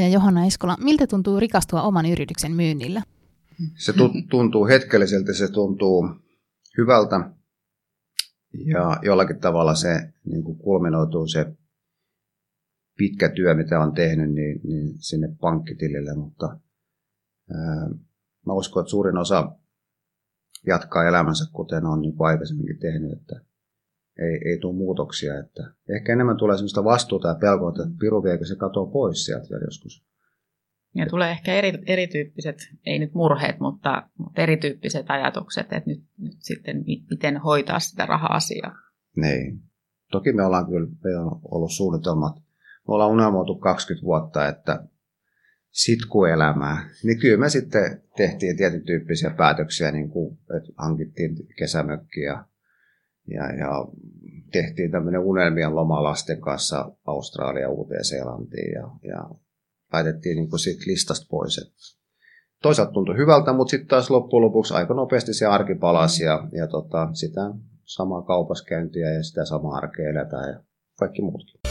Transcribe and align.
Ja 0.00 0.08
Johanna 0.08 0.46
Eskola, 0.46 0.76
miltä 0.80 1.06
tuntuu 1.06 1.40
rikastua 1.40 1.82
oman 1.82 2.06
yrityksen 2.06 2.52
myynnillä? 2.52 3.02
Se 3.76 3.92
tuntuu 4.30 4.66
hetkelliseltä, 4.66 5.32
se 5.32 5.48
tuntuu 5.48 6.08
hyvältä 6.78 7.30
ja 8.52 8.98
jollakin 9.02 9.40
tavalla 9.40 9.74
se 9.74 10.12
niin 10.24 10.44
kuin 10.44 10.58
kulminoituu 10.58 11.26
se 11.26 11.56
pitkä 12.98 13.28
työ, 13.28 13.54
mitä 13.54 13.80
on 13.80 13.94
tehnyt, 13.94 14.32
niin, 14.32 14.60
niin 14.64 14.94
sinne 14.98 15.36
pankkitilille, 15.40 16.14
mutta 16.14 16.58
ää, 17.50 17.88
mä 18.46 18.52
uskon, 18.52 18.80
että 18.80 18.90
suurin 18.90 19.18
osa 19.18 19.56
jatkaa 20.66 21.08
elämänsä, 21.08 21.44
kuten 21.52 21.86
on 21.86 22.00
niin 22.00 22.14
aikaisemminkin 22.18 22.78
tehnyt, 22.78 23.12
että 23.12 23.40
ei, 24.18 24.50
ei 24.50 24.58
tule 24.58 24.76
muutoksia. 24.76 25.38
Että 25.38 25.62
ehkä 25.96 26.12
enemmän 26.12 26.36
tulee 26.36 26.56
sellaista 26.56 26.84
vastuuta 26.84 27.28
ja 27.28 27.34
pelkoa, 27.34 27.68
että 27.68 27.82
piru 28.00 28.22
viekö 28.22 28.44
se 28.44 28.56
katoaa 28.56 28.92
pois 28.92 29.24
sieltä 29.24 29.46
vielä 29.50 29.64
joskus. 29.64 30.04
Ja 30.94 31.06
tulee 31.06 31.30
ehkä 31.30 31.54
eri, 31.54 31.72
erityyppiset, 31.86 32.56
ei 32.86 32.98
nyt 32.98 33.14
murheet, 33.14 33.60
mutta, 33.60 34.08
mutta 34.18 34.42
erityyppiset 34.42 35.06
ajatukset, 35.08 35.72
että 35.72 35.90
nyt, 35.90 36.04
nyt 36.18 36.36
sitten 36.38 36.84
miten 37.10 37.36
hoitaa 37.36 37.80
sitä 37.80 38.06
raha-asiaa. 38.06 38.74
Niin. 39.16 39.60
Toki 40.10 40.32
me 40.32 40.44
ollaan 40.44 40.66
kyllä 40.66 40.88
me 41.04 41.16
on 41.18 41.40
ollut 41.50 41.72
suunnitelmat. 41.72 42.36
Me 42.88 42.94
ollaan 42.94 43.10
unelmoitu 43.10 43.54
20 43.54 44.04
vuotta, 44.04 44.48
että 44.48 44.84
sitkuelämää. 45.70 46.90
Niin 47.04 47.18
kyllä 47.18 47.36
me 47.36 47.48
sitten 47.48 48.02
tehtiin 48.16 48.56
tietyn 48.56 48.84
tyyppisiä 48.84 49.30
päätöksiä, 49.30 49.90
niin 49.90 50.10
kuin, 50.10 50.38
että 50.56 50.72
hankittiin 50.76 51.36
kesämökki 51.58 52.20
ja, 52.20 52.44
ja, 53.28 53.54
ja 53.54 53.86
tehtiin 54.52 54.90
tämmöinen 54.90 55.20
unelmien 55.20 55.74
loma 55.74 56.02
lasten 56.02 56.40
kanssa 56.40 56.92
Australia, 57.06 57.70
Uuteen-Seelantiin 57.70 58.72
ja, 58.72 58.88
ja 59.02 59.30
laitettiin 59.92 60.36
niin 60.36 60.58
siitä 60.58 60.82
listasta 60.86 61.26
pois. 61.30 61.58
Et 61.58 61.74
toisaalta 62.62 62.92
tuntui 62.92 63.16
hyvältä, 63.16 63.52
mutta 63.52 63.70
sitten 63.70 63.88
taas 63.88 64.10
loppujen 64.10 64.44
lopuksi 64.44 64.74
aika 64.74 64.94
nopeasti 64.94 65.34
se 65.34 65.46
arki 65.46 65.74
palasi 65.74 66.24
ja, 66.24 66.48
ja 66.52 66.66
tota, 66.66 67.08
sitä 67.12 67.40
samaa 67.84 68.22
kaupaskäyntiä 68.22 69.12
ja 69.12 69.22
sitä 69.22 69.44
samaa 69.44 69.76
arkea 69.76 70.10
eletään 70.10 70.52
ja 70.52 70.60
kaikki 70.98 71.22
muutkin. 71.22 71.63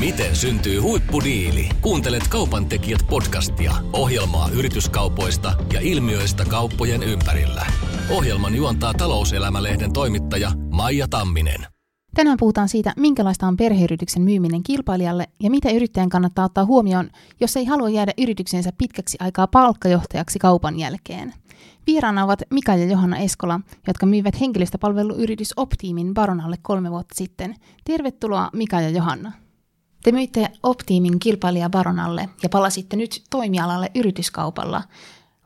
Miten 0.00 0.36
syntyy 0.36 0.78
huippudiili? 0.78 1.68
Kuuntelet 1.80 2.28
Kaupan 2.28 2.66
tekijät 2.66 3.00
podcastia, 3.10 3.72
ohjelmaa 3.92 4.48
yrityskaupoista 4.48 5.52
ja 5.72 5.80
ilmiöistä 5.80 6.44
kauppojen 6.44 7.02
ympärillä. 7.02 7.66
Ohjelman 8.10 8.54
juontaa 8.54 8.94
talouselämälehden 8.94 9.92
toimittaja 9.92 10.52
Maija 10.70 11.08
Tamminen. 11.08 11.66
Tänään 12.14 12.36
puhutaan 12.40 12.68
siitä, 12.68 12.92
minkälaista 12.96 13.46
on 13.46 13.56
perheyrityksen 13.56 14.22
myyminen 14.22 14.62
kilpailijalle 14.62 15.26
ja 15.42 15.50
mitä 15.50 15.70
yrittäjän 15.70 16.08
kannattaa 16.08 16.44
ottaa 16.44 16.64
huomioon, 16.64 17.10
jos 17.40 17.56
ei 17.56 17.64
halua 17.64 17.88
jäädä 17.88 18.12
yrityksensä 18.18 18.70
pitkäksi 18.78 19.16
aikaa 19.20 19.46
palkkajohtajaksi 19.46 20.38
kaupan 20.38 20.78
jälkeen. 20.78 21.34
Vieraana 21.86 22.24
ovat 22.24 22.42
Mika 22.50 22.74
ja 22.74 22.86
Johanna 22.86 23.16
Eskola, 23.16 23.60
jotka 23.86 24.06
myivät 24.06 24.40
henkilöstöpalveluyritys 24.40 25.52
Optiimin 25.56 26.14
Baronalle 26.14 26.56
kolme 26.62 26.90
vuotta 26.90 27.14
sitten. 27.14 27.54
Tervetuloa 27.84 28.50
Mika 28.52 28.80
ja 28.80 28.88
Johanna. 28.88 29.32
Te 30.02 30.12
myitte 30.12 30.50
Optiimin 30.62 31.18
kilpailija 31.18 31.70
Baronalle 31.70 32.28
ja 32.42 32.48
palasitte 32.48 32.96
nyt 32.96 33.22
toimialalle 33.30 33.90
yrityskaupalla. 33.94 34.82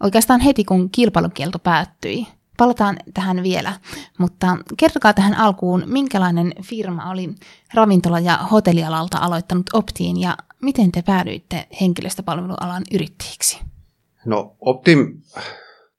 Oikeastaan 0.03 0.41
heti 0.41 0.65
kun 0.65 0.91
kilpailukielto 0.91 1.59
päättyi. 1.59 2.27
Palataan 2.57 2.97
tähän 3.15 3.43
vielä, 3.43 3.73
mutta 4.19 4.57
kertokaa 4.77 5.13
tähän 5.13 5.35
alkuun, 5.35 5.83
minkälainen 5.87 6.53
firma 6.63 7.11
oli 7.11 7.35
ravintola- 7.75 8.21
ja 8.21 8.37
hotellialalta 8.37 9.19
aloittanut 9.19 9.71
Optiin 9.73 10.21
ja 10.21 10.37
miten 10.63 10.93
te 10.93 11.03
päädyitte 11.03 11.69
henkilöstöpalvelualan 11.81 12.83
yrittäjiksi? 12.93 13.61
No 14.25 14.57
Optim 14.61 15.23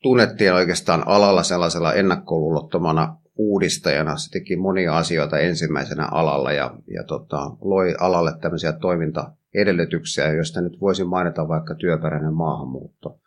tunnettiin 0.01 0.53
oikeastaan 0.53 1.07
alalla 1.07 1.43
sellaisella 1.43 1.93
ennakkoluulottomana 1.93 3.17
uudistajana. 3.35 4.17
Se 4.17 4.29
teki 4.31 4.55
monia 4.55 4.97
asioita 4.97 5.39
ensimmäisenä 5.39 6.07
alalla 6.11 6.51
ja, 6.51 6.77
ja 6.87 7.03
tota, 7.03 7.37
loi 7.61 7.95
alalle 7.99 8.31
tämmöisiä 8.41 8.71
toimintaedellytyksiä, 8.71 10.33
joista 10.33 10.61
nyt 10.61 10.81
voisin 10.81 11.07
mainita 11.07 11.47
vaikka 11.47 11.75
työperäinen 11.75 12.33
maahanmuutto. 12.33 13.19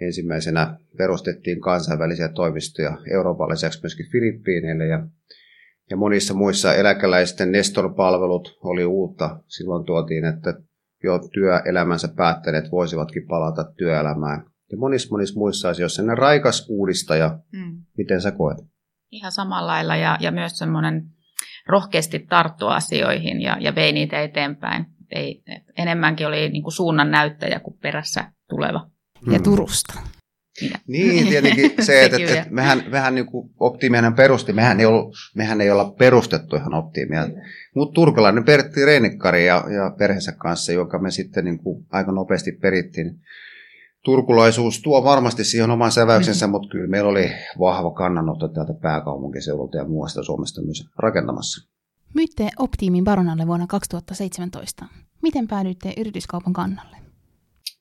Ensimmäisenä 0.00 0.78
perustettiin 0.98 1.60
kansainvälisiä 1.60 2.28
toimistoja 2.28 2.98
Euroopan 3.12 3.48
lisäksi 3.48 3.80
myöskin 3.82 4.10
Filippiineille 4.12 4.86
ja, 4.86 5.06
ja 5.90 5.96
monissa 5.96 6.34
muissa 6.34 6.74
eläkeläisten 6.74 7.52
Nestor-palvelut 7.52 8.58
oli 8.62 8.84
uutta. 8.84 9.40
Silloin 9.46 9.84
tuotiin, 9.84 10.24
että 10.24 10.54
jo 11.04 11.20
työelämänsä 11.32 12.08
päättäneet 12.16 12.72
voisivatkin 12.72 13.26
palata 13.26 13.64
työelämään. 13.76 14.44
Ja 14.72 14.78
monissa 14.78 15.08
monissa 15.10 15.38
muissa 15.38 15.68
asioissa 15.68 16.02
ne 16.02 16.14
raikas 16.14 16.66
uudistaja. 16.68 17.38
Mm. 17.52 17.82
Miten 17.98 18.20
sä 18.20 18.30
koet? 18.30 18.58
Ihan 19.10 19.32
samalla 19.32 19.66
lailla 19.66 19.96
ja, 19.96 20.16
ja 20.20 20.30
myös 20.30 20.58
semmoinen 20.58 21.02
rohkeasti 21.66 22.18
tarttua 22.18 22.74
asioihin 22.74 23.42
ja, 23.42 23.56
ja 23.60 23.74
vei 23.74 23.92
niitä 23.92 24.22
eteenpäin. 24.22 24.86
Ei, 25.14 25.42
enemmänkin 25.78 26.26
oli 26.26 26.48
niin 26.48 26.62
kuin 26.62 26.72
suunnan 26.72 27.10
näyttäjä 27.10 27.60
kuin 27.60 27.78
perässä 27.78 28.32
tuleva 28.48 28.90
ja 29.32 29.38
mm. 29.38 29.44
Turusta. 29.44 29.94
Minä. 30.60 30.78
Niin, 30.86 31.28
tietenkin 31.28 31.72
se, 31.80 32.02
että, 32.04 32.16
että, 32.16 32.38
että 32.38 32.54
mehän, 32.54 32.82
mehän 32.90 33.14
niin 33.14 33.26
kuin 33.26 33.50
optiimiahan 33.60 34.14
perusti, 34.14 34.52
mehän 34.52 34.80
ei, 34.80 34.86
ollut, 34.86 35.16
mehän 35.34 35.60
ei 35.60 35.70
olla 35.70 35.94
perustettu 35.98 36.56
ihan 36.56 36.74
optiimia. 36.74 37.28
Mutta 37.74 37.94
turkalainen 37.94 38.44
Pertti 38.44 38.84
Reinikkari 38.84 39.46
ja, 39.46 39.64
ja 39.74 39.94
perheensä 39.98 40.32
kanssa, 40.32 40.72
joka 40.72 40.98
me 40.98 41.10
sitten 41.10 41.44
niin 41.44 41.58
kuin 41.58 41.86
aika 41.90 42.12
nopeasti 42.12 42.52
perittiin. 42.52 43.20
Turkulaisuus 44.06 44.82
tuo 44.82 45.04
varmasti 45.04 45.44
siihen 45.44 45.70
oman 45.70 45.92
säväyksensä, 45.92 46.46
mm. 46.46 46.50
mutta 46.50 46.68
kyllä 46.68 46.88
meillä 46.88 47.10
oli 47.10 47.30
vahva 47.58 47.90
kannanotto 47.90 48.48
täältä 48.48 48.74
pääkaupunkiseudulta 48.82 49.76
ja 49.76 49.84
muusta 49.84 50.22
Suomesta 50.22 50.62
myös 50.62 50.88
rakentamassa. 50.98 51.70
Myitte 52.14 52.48
Optiimin 52.58 53.04
Baronalle 53.04 53.46
vuonna 53.46 53.66
2017. 53.66 54.86
Miten 55.22 55.48
päädyitte 55.48 55.94
yrityskaupan 55.96 56.52
kannalle? 56.52 56.96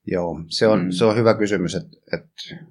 Joo, 0.08 0.42
se 0.48 0.68
on, 0.68 0.84
mm. 0.84 0.92
se 0.92 1.06
on 1.06 1.16
hyvä 1.16 1.34
kysymys, 1.34 1.76
että, 1.76 1.98
että 2.14 2.66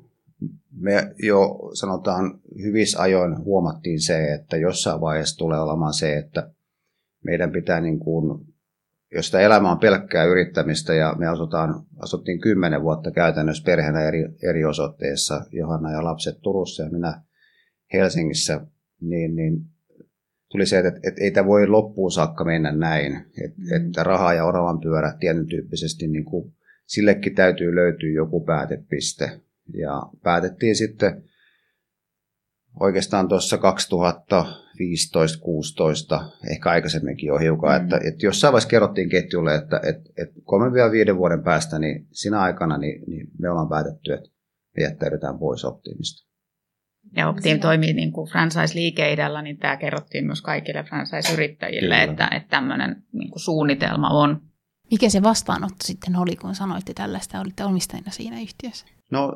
me 0.70 1.14
jo 1.22 1.58
sanotaan 1.74 2.40
hyvissä 2.62 3.02
ajoin 3.02 3.44
huomattiin 3.44 4.00
se, 4.00 4.34
että 4.34 4.56
jossain 4.56 5.00
vaiheessa 5.00 5.38
tulee 5.38 5.60
olemaan 5.60 5.94
se, 5.94 6.16
että 6.18 6.50
meidän 7.24 7.52
pitää 7.52 7.80
niin 7.80 7.98
kuin, 7.98 8.53
jos 9.14 9.34
elämä 9.34 9.70
on 9.70 9.78
pelkkää 9.78 10.24
yrittämistä 10.24 10.94
ja 10.94 11.14
me 11.18 11.26
asutaan, 11.26 11.86
asuttiin 11.98 12.40
kymmenen 12.40 12.82
vuotta 12.82 13.10
käytännössä 13.10 13.64
perheenä 13.64 14.00
eri, 14.00 14.24
eri 14.42 14.64
osoitteissa, 14.64 15.46
Johanna 15.52 15.92
ja 15.92 16.04
lapset 16.04 16.34
Turussa 16.42 16.82
ja 16.82 16.90
minä 16.90 17.22
Helsingissä, 17.92 18.60
niin, 19.00 19.36
niin 19.36 19.60
tuli 20.50 20.66
se, 20.66 20.78
että, 20.78 21.00
että 21.02 21.24
ei 21.24 21.30
tämä 21.30 21.48
voi 21.48 21.66
loppuun 21.66 22.12
saakka 22.12 22.44
mennä 22.44 22.72
näin, 22.72 23.16
että, 23.44 23.60
mm. 23.60 23.76
että 23.76 24.02
raha 24.02 24.34
ja 24.34 24.44
oravan 24.44 24.80
pyörä 24.80 25.16
tietyn 25.20 25.46
tyyppisesti 25.46 26.06
niin 26.06 26.24
kuin 26.24 26.52
sillekin 26.86 27.34
täytyy 27.34 27.74
löytyä 27.74 28.10
joku 28.10 28.44
päätepiste. 28.44 29.40
Ja 29.74 30.02
päätettiin 30.22 30.76
sitten 30.76 31.22
oikeastaan 32.80 33.28
tuossa 33.28 33.56
2015-16, 33.56 33.60
ehkä 36.50 36.70
aikaisemminkin 36.70 37.26
jo 37.26 37.38
hiukan, 37.38 37.80
mm. 37.80 37.84
että, 37.84 37.96
että 38.08 38.26
jossain 38.26 38.52
vaiheessa 38.52 38.68
kerrottiin 38.68 39.08
ketjulle, 39.08 39.54
että, 39.54 39.76
että, 39.76 40.10
että 40.16 40.40
3-5 41.14 41.16
vuoden 41.16 41.42
päästä, 41.42 41.78
niin 41.78 42.06
sinä 42.12 42.40
aikana 42.40 42.78
niin, 42.78 43.02
niin 43.06 43.26
me 43.38 43.50
ollaan 43.50 43.68
päätetty, 43.68 44.12
että 44.12 44.28
me 44.76 44.82
jättäydytään 44.82 45.38
pois 45.38 45.64
Optimista. 45.64 46.24
Ja 47.16 47.28
Optim 47.28 47.60
toimii 47.60 47.92
niin 47.92 48.12
kuin 48.12 48.30
franchise-liikeidellä, 48.30 49.42
niin 49.42 49.58
tämä 49.58 49.76
kerrottiin 49.76 50.26
myös 50.26 50.42
kaikille 50.42 50.82
franchise-yrittäjille, 50.82 52.02
että, 52.02 52.28
että 52.32 52.48
tämmöinen 52.48 53.02
niin 53.12 53.30
kuin 53.30 53.40
suunnitelma 53.40 54.08
on. 54.08 54.40
Mikä 54.90 55.08
se 55.08 55.22
vastaanotto 55.22 55.76
sitten 55.84 56.16
oli, 56.16 56.36
kun 56.36 56.54
sanoitte 56.54 56.94
tällaista, 56.94 57.40
olitte 57.40 57.64
omistajina 57.64 58.10
siinä 58.10 58.40
yhtiössä? 58.40 58.86
No 59.10 59.32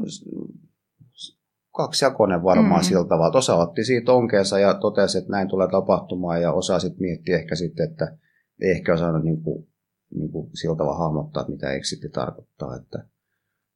kaksijakoinen 1.79 2.43
varmaan 2.43 2.81
mm. 2.81 2.85
sillä 2.85 3.09
tavalla. 3.09 3.39
Osa 3.39 3.55
otti 3.55 3.85
siitä 3.85 4.13
onkeensa 4.13 4.59
ja 4.59 4.75
totesi, 4.75 5.19
että 5.19 5.31
näin 5.31 5.49
tulee 5.49 5.69
tapahtumaan 5.71 6.43
ja 6.43 6.53
osa 6.53 6.79
sitten 6.79 7.01
mietti 7.01 7.33
ehkä 7.33 7.55
sitten, 7.55 7.91
että 7.91 8.17
ei 8.63 8.71
ehkä 8.71 8.95
osannut 8.95 9.25
niin 9.25 9.43
kuin, 9.43 9.69
niin 10.15 10.33
kuin 10.33 10.51
sillä 10.57 10.77
tavalla 10.77 10.99
hahmottaa, 10.99 11.41
että 11.41 11.53
mitä 11.53 11.73
exitti 11.73 12.09
tarkoittaa. 12.09 12.77
Että 12.77 13.05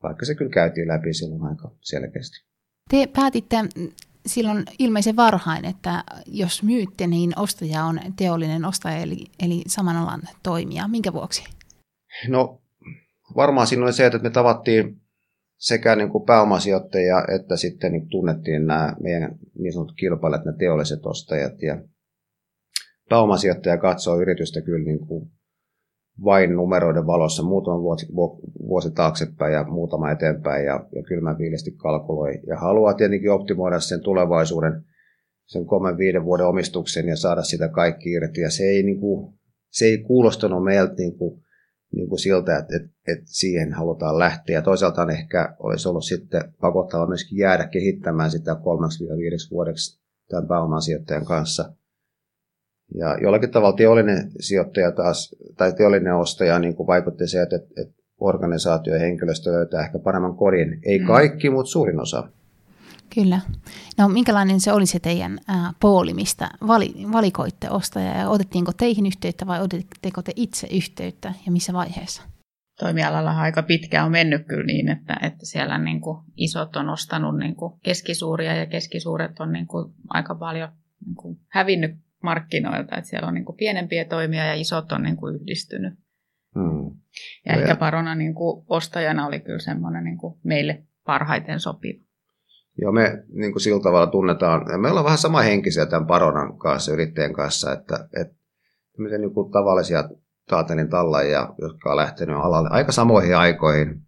vaikka 0.03 0.25
se 0.25 0.35
kyllä 0.35 0.51
käytiin 0.51 0.89
läpi 0.89 1.15
silloin 1.15 1.43
aika 1.43 1.71
selkeästi. 1.81 2.37
Te 2.91 3.07
päätitte 3.07 3.57
silloin 4.27 4.65
ilmeisen 4.79 5.17
varhain, 5.17 5.65
että 5.65 6.05
jos 6.27 6.63
myytte, 6.63 7.07
niin 7.07 7.39
ostaja 7.39 7.85
on 7.85 8.01
teollinen 8.17 8.65
ostaja, 8.65 8.97
eli, 8.97 9.25
eli 9.43 9.63
saman 9.67 9.97
alan 9.97 10.23
toimija. 10.43 10.89
Minkä 10.89 11.13
vuoksi? 11.13 11.45
No 12.29 12.61
varmaan 13.37 13.67
siinä 13.67 13.85
oli 13.85 13.93
se, 13.93 14.07
että 14.07 14.19
me 14.19 14.31
tavattiin 14.31 15.02
sekä 15.63 15.97
niin 15.97 16.09
kuin 16.11 16.25
pääomasijoittajia 16.25 17.25
että 17.37 17.57
sitten 17.57 17.93
niin 17.93 18.09
tunnettiin 18.09 18.67
nämä 18.67 18.97
meidän 19.03 19.39
niin 19.59 19.73
sanotut 19.73 19.97
kilpailijat, 19.97 20.45
nämä 20.45 20.57
teolliset 20.57 21.07
ostajat. 21.07 21.63
Ja 21.63 21.83
pääomasijoittaja 23.09 23.79
katsoo 23.79 24.21
yritystä 24.21 24.61
kyllä 24.61 24.85
niin 24.85 25.07
kuin 25.07 25.31
vain 26.25 26.57
numeroiden 26.57 27.07
valossa 27.07 27.43
muutama 27.43 27.83
vuosi, 27.83 28.07
vuosi 28.69 28.91
taaksepäin 28.91 29.55
ja 29.55 29.65
muutama 29.65 30.11
eteenpäin 30.11 30.65
ja, 30.65 30.87
ja 30.95 31.03
kylmän 31.03 31.39
viilesti 31.39 31.71
kalkuloi. 31.71 32.41
Ja 32.47 32.59
haluaa 32.59 32.95
tietenkin 32.95 33.31
optimoida 33.31 33.81
sen 33.81 34.01
tulevaisuuden, 34.03 34.83
sen 35.47 35.67
kolmen 35.67 35.99
viiden 35.99 36.25
vuoden 36.25 36.47
omistuksen 36.47 37.09
ja 37.09 37.17
saada 37.17 37.43
sitä 37.43 37.69
kaikki 37.69 38.11
irti. 38.11 38.41
Ja 38.41 38.51
se 38.51 38.65
ei, 38.65 38.83
niin 38.83 39.01
kuin, 39.01 39.35
se 39.71 39.85
ei 39.85 39.99
kuulostanut 39.99 40.65
meiltä 40.65 40.95
niin 40.99 41.19
kuin, 41.19 41.43
niin 41.93 42.09
kuin 42.09 42.19
siltä, 42.19 42.59
että, 42.59 42.77
että, 42.77 42.89
että 43.09 43.25
siihen 43.27 43.73
halutaan 43.73 44.19
lähteä. 44.19 44.57
Ja 44.57 44.63
toisaalta 44.63 45.07
ehkä 45.13 45.57
olisi 45.59 45.89
ollut 45.89 46.05
sitten 46.05 46.55
pakottava 46.61 47.07
myöskin 47.07 47.39
jäädä 47.39 47.67
kehittämään 47.67 48.31
sitä 48.31 48.55
kolmeksi 48.55 49.05
viideksi 49.05 49.51
vuodeksi 49.51 50.01
tämän 50.29 50.49
pääoman 50.49 50.83
sijoittajan 50.83 51.25
kanssa– 51.25 51.65
ja 52.95 53.19
jollakin 53.23 53.51
tavalla 53.51 53.77
teollinen 53.77 54.31
sijoittaja 54.41 54.93
taas, 54.93 55.37
tai 55.57 55.73
teollinen 55.73 56.17
ostaja 56.17 56.59
niin 56.59 56.77
kuin 56.77 56.87
vaikutti 56.87 57.27
se, 57.27 57.43
että, 57.43 57.57
että 57.57 58.03
organisaatio 58.21 58.95
ja 58.95 59.01
henkilöstö 59.01 59.53
löytää 59.53 59.85
ehkä 59.85 59.99
paremman 59.99 60.37
kodin. 60.37 60.81
Ei 60.85 60.99
mm. 60.99 61.07
kaikki, 61.07 61.51
mutta 61.51 61.71
suurin 61.71 62.01
osa. 62.01 62.29
Kyllä. 63.15 63.41
No 63.99 64.09
minkälainen 64.09 64.61
se 64.61 64.73
oli 64.73 64.87
se 64.87 64.99
teidän 64.99 65.39
ää, 65.49 65.73
pooli, 65.81 66.15
mistä 66.15 66.49
vali, 66.67 66.95
valikoitte 67.13 67.71
ostajaa 67.71 68.17
ja 68.17 68.29
otettiinko 68.29 68.73
teihin 68.73 69.07
yhteyttä 69.07 69.47
vai 69.47 69.63
otitteko 69.63 70.23
te 70.23 70.33
itse 70.37 70.67
yhteyttä 70.71 71.33
ja 71.47 71.53
missä 71.53 71.73
vaiheessa? 71.73 72.23
Toimialalla 72.79 73.41
aika 73.41 73.63
pitkään 73.63 74.07
on 74.07 74.13
mennyt 74.13 74.47
kyllä 74.47 74.65
niin, 74.65 74.89
että, 74.89 75.17
että 75.23 75.47
siellä 75.47 75.79
niin 75.79 76.01
kuin 76.01 76.19
isot 76.37 76.77
on 76.77 76.89
ostanut 76.89 77.39
niin 77.39 77.57
kuin 77.57 77.81
keskisuuria 77.83 78.57
ja 78.57 78.67
keskisuuret 78.67 79.41
on 79.41 79.53
niin 79.53 79.67
kuin 79.67 79.95
aika 80.09 80.35
paljon 80.35 80.69
niin 81.07 81.15
kuin 81.15 81.39
hävinnyt 81.49 81.91
markkinoilta, 82.23 82.97
että 82.97 83.11
siellä 83.11 83.29
on 83.29 83.35
niin 83.35 83.45
kuin 83.45 83.57
pienempiä 83.57 84.05
toimia 84.05 84.47
ja 84.47 84.55
isot 84.55 84.93
on 84.93 85.03
niin 85.03 85.17
kuin 85.17 85.35
yhdistynyt. 85.35 85.95
Hmm. 86.55 87.01
Ja 87.47 87.55
no 87.55 87.61
ehkä 87.61 87.77
Parona 87.77 88.15
niin 88.15 88.35
kuin 88.35 88.65
ostajana 88.69 89.27
oli 89.27 89.41
kyllä 89.41 89.59
semmoinen 89.59 90.05
niin 90.05 90.19
kuin 90.19 90.41
meille 90.45 90.83
parhaiten 91.07 91.61
sopiva. 91.61 92.12
Joo, 92.79 92.93
me 92.93 93.25
niin 93.33 93.53
kuin 93.53 93.63
sillä 93.63 93.83
tavalla 93.83 94.07
tunnetaan, 94.07 94.81
me 94.81 94.89
ollaan 94.89 95.05
vähän 95.05 95.19
sama 95.19 95.41
henkisiä 95.43 95.87
tämän 95.87 96.07
Paronan 96.07 96.59
kanssa, 96.59 96.93
yrittäjän 96.93 97.33
kanssa, 97.33 97.73
että, 97.73 98.09
että 98.21 98.35
niin 99.19 99.35
kuin 99.35 99.53
tavallisia 99.53 100.09
taatelin 100.49 100.89
tallajia, 100.89 101.49
jotka 101.59 101.91
on 101.91 101.97
lähtenyt 101.97 102.37
alalle 102.37 102.69
aika 102.73 102.93
samoihin 102.93 103.37
aikoihin, 103.37 104.03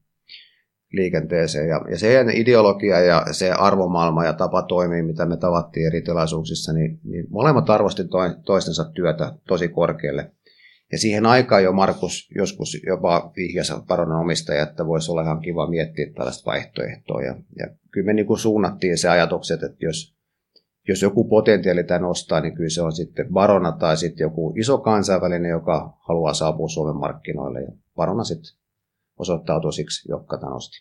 liikenteeseen. 0.96 1.68
Ja, 1.68 1.80
ja 1.90 1.98
se 1.98 2.24
ideologia 2.32 3.00
ja 3.00 3.24
se 3.32 3.50
arvomaailma 3.50 4.24
ja 4.24 4.32
tapa 4.32 4.62
toimia, 4.62 5.04
mitä 5.04 5.26
me 5.26 5.36
tavattiin 5.36 5.86
eri 5.86 6.02
tilaisuuksissa, 6.02 6.72
niin, 6.72 7.00
niin 7.04 7.26
molemmat 7.30 7.70
arvosti 7.70 8.02
toistensa 8.44 8.84
työtä 8.84 9.32
tosi 9.48 9.68
korkealle. 9.68 10.30
Ja 10.92 10.98
siihen 10.98 11.26
aikaan 11.26 11.64
jo 11.64 11.72
Markus 11.72 12.30
joskus 12.36 12.82
jopa 12.86 13.32
vihjasi 13.36 13.72
paronan 13.88 14.20
omistaja, 14.20 14.62
että 14.62 14.86
voisi 14.86 15.10
olla 15.10 15.22
ihan 15.22 15.40
kiva 15.40 15.70
miettiä 15.70 16.06
tällaista 16.14 16.46
vaihtoehtoa. 16.46 17.22
Ja, 17.22 17.36
ja 17.58 17.66
kyllä 17.94 18.06
me 18.06 18.12
niin 18.12 18.26
kuin 18.26 18.38
suunnattiin 18.38 18.98
se 18.98 19.08
ajatukset, 19.08 19.62
että 19.62 19.84
jos, 19.84 20.16
jos 20.88 21.02
joku 21.02 21.24
potentiaali 21.24 21.84
tämän 21.84 22.04
ostaa, 22.04 22.40
niin 22.40 22.54
kyllä 22.54 22.70
se 22.70 22.82
on 22.82 22.92
sitten 22.92 23.26
Barona 23.32 23.72
tai 23.72 23.96
sitten 23.96 24.24
joku 24.24 24.54
iso 24.56 24.78
kansainvälinen, 24.78 25.50
joka 25.50 25.98
haluaa 26.08 26.34
saapua 26.34 26.68
Suomen 26.68 26.96
markkinoille. 26.96 27.60
Ja 27.60 27.72
Barona 27.96 28.24
sitten 28.24 28.58
osoittautui 29.18 29.72
siksi, 29.72 30.08
jotka 30.08 30.38
tämän 30.38 30.56
osti. 30.56 30.76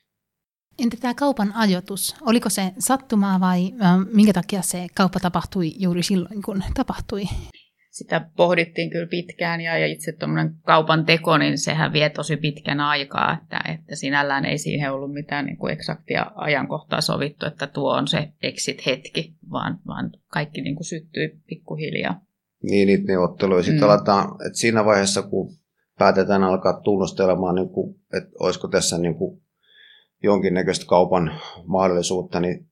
Entä 0.80 0.98
tämä 1.02 1.14
kaupan 1.14 1.54
ajoitus? 1.56 2.16
Oliko 2.22 2.50
se 2.50 2.74
sattumaa 2.80 3.40
vai 3.40 3.74
äh, 3.82 4.00
minkä 4.14 4.34
takia 4.34 4.62
se 4.62 4.88
kauppa 4.96 5.20
tapahtui 5.20 5.72
juuri 5.78 6.04
silloin, 6.04 6.42
kun 6.42 6.64
tapahtui? 6.74 7.24
Sitä 7.94 8.30
pohdittiin 8.38 8.90
kyllä 8.90 9.08
pitkään 9.08 9.62
ja, 9.62 9.78
ja 9.78 9.88
itse 9.88 10.12
tuommoinen 10.12 10.56
kaupan 10.66 11.06
teko, 11.06 11.38
niin 11.38 11.58
sehän 11.58 11.94
vie 11.94 12.10
tosi 12.10 12.38
pitkän 12.38 12.80
aikaa, 12.80 13.38
että, 13.42 13.62
että 13.74 13.96
sinällään 13.96 14.46
ei 14.46 14.58
siihen 14.58 14.92
ollut 14.92 15.14
mitään 15.14 15.46
niin 15.46 15.58
kuin 15.58 15.74
eksaktia 15.74 16.32
ajankohtaa 16.36 17.02
sovittu, 17.02 17.46
että 17.46 17.68
tuo 17.68 17.94
on 17.94 18.08
se 18.08 18.30
exit-hetki, 18.44 19.36
vaan, 19.52 19.80
vaan 19.88 20.12
kaikki 20.28 20.62
niin 20.62 20.76
kuin 20.76 20.86
syttyi 20.86 21.40
pikkuhiljaa. 21.48 22.22
Niin, 22.64 22.88
niitä 22.88 23.04
neuvotteluja 23.08 23.64
sitten 23.64 23.84
mm. 23.84 23.90
aletaan, 23.90 24.26
että 24.48 24.58
siinä 24.60 24.86
vaiheessa, 24.86 25.22
kun 25.22 25.54
päätetään 26.00 26.44
alkaa 26.44 26.82
tunnustelemaan, 26.82 27.56
niin 27.56 27.70
kuin, 27.70 27.96
että 28.14 28.30
olisiko 28.40 28.68
tässä 28.68 28.98
niin 28.98 29.16
kuin 29.16 29.42
jonkinnäköistä 30.24 30.86
kaupan 30.86 31.32
mahdollisuutta, 31.66 32.40
niin 32.40 32.68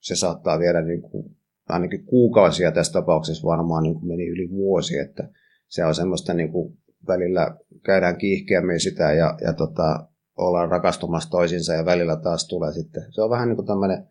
se 0.00 0.16
saattaa 0.16 0.58
viedä 0.58 0.82
niin 0.82 1.02
kuin, 1.02 1.36
ainakin 1.70 2.04
kuukausia 2.04 2.72
tässä 2.72 2.92
tapauksessa 2.92 3.46
varmaan 3.46 3.82
niin 3.82 3.94
kuin 3.94 4.08
meni 4.08 4.26
yli 4.26 4.50
vuosi, 4.50 4.98
että 4.98 5.28
se 5.68 5.84
on 5.84 5.94
semmoista 5.94 6.34
niin 6.34 6.52
kuin 6.52 6.78
välillä 7.06 7.56
käydään 7.84 8.18
kiihkeämmin 8.18 8.80
sitä 8.80 9.12
ja, 9.12 9.38
ja 9.44 9.52
tota, 9.52 10.06
ollaan 10.36 10.70
rakastumassa 10.70 11.30
toisinsa 11.30 11.74
ja 11.74 11.84
välillä 11.84 12.16
taas 12.16 12.48
tulee 12.48 12.72
sitten. 12.72 13.02
Se 13.10 13.22
on 13.22 13.30
vähän 13.30 13.48
niin 13.48 13.56
kuin 13.56 13.66
tämmöinen, 13.66 14.06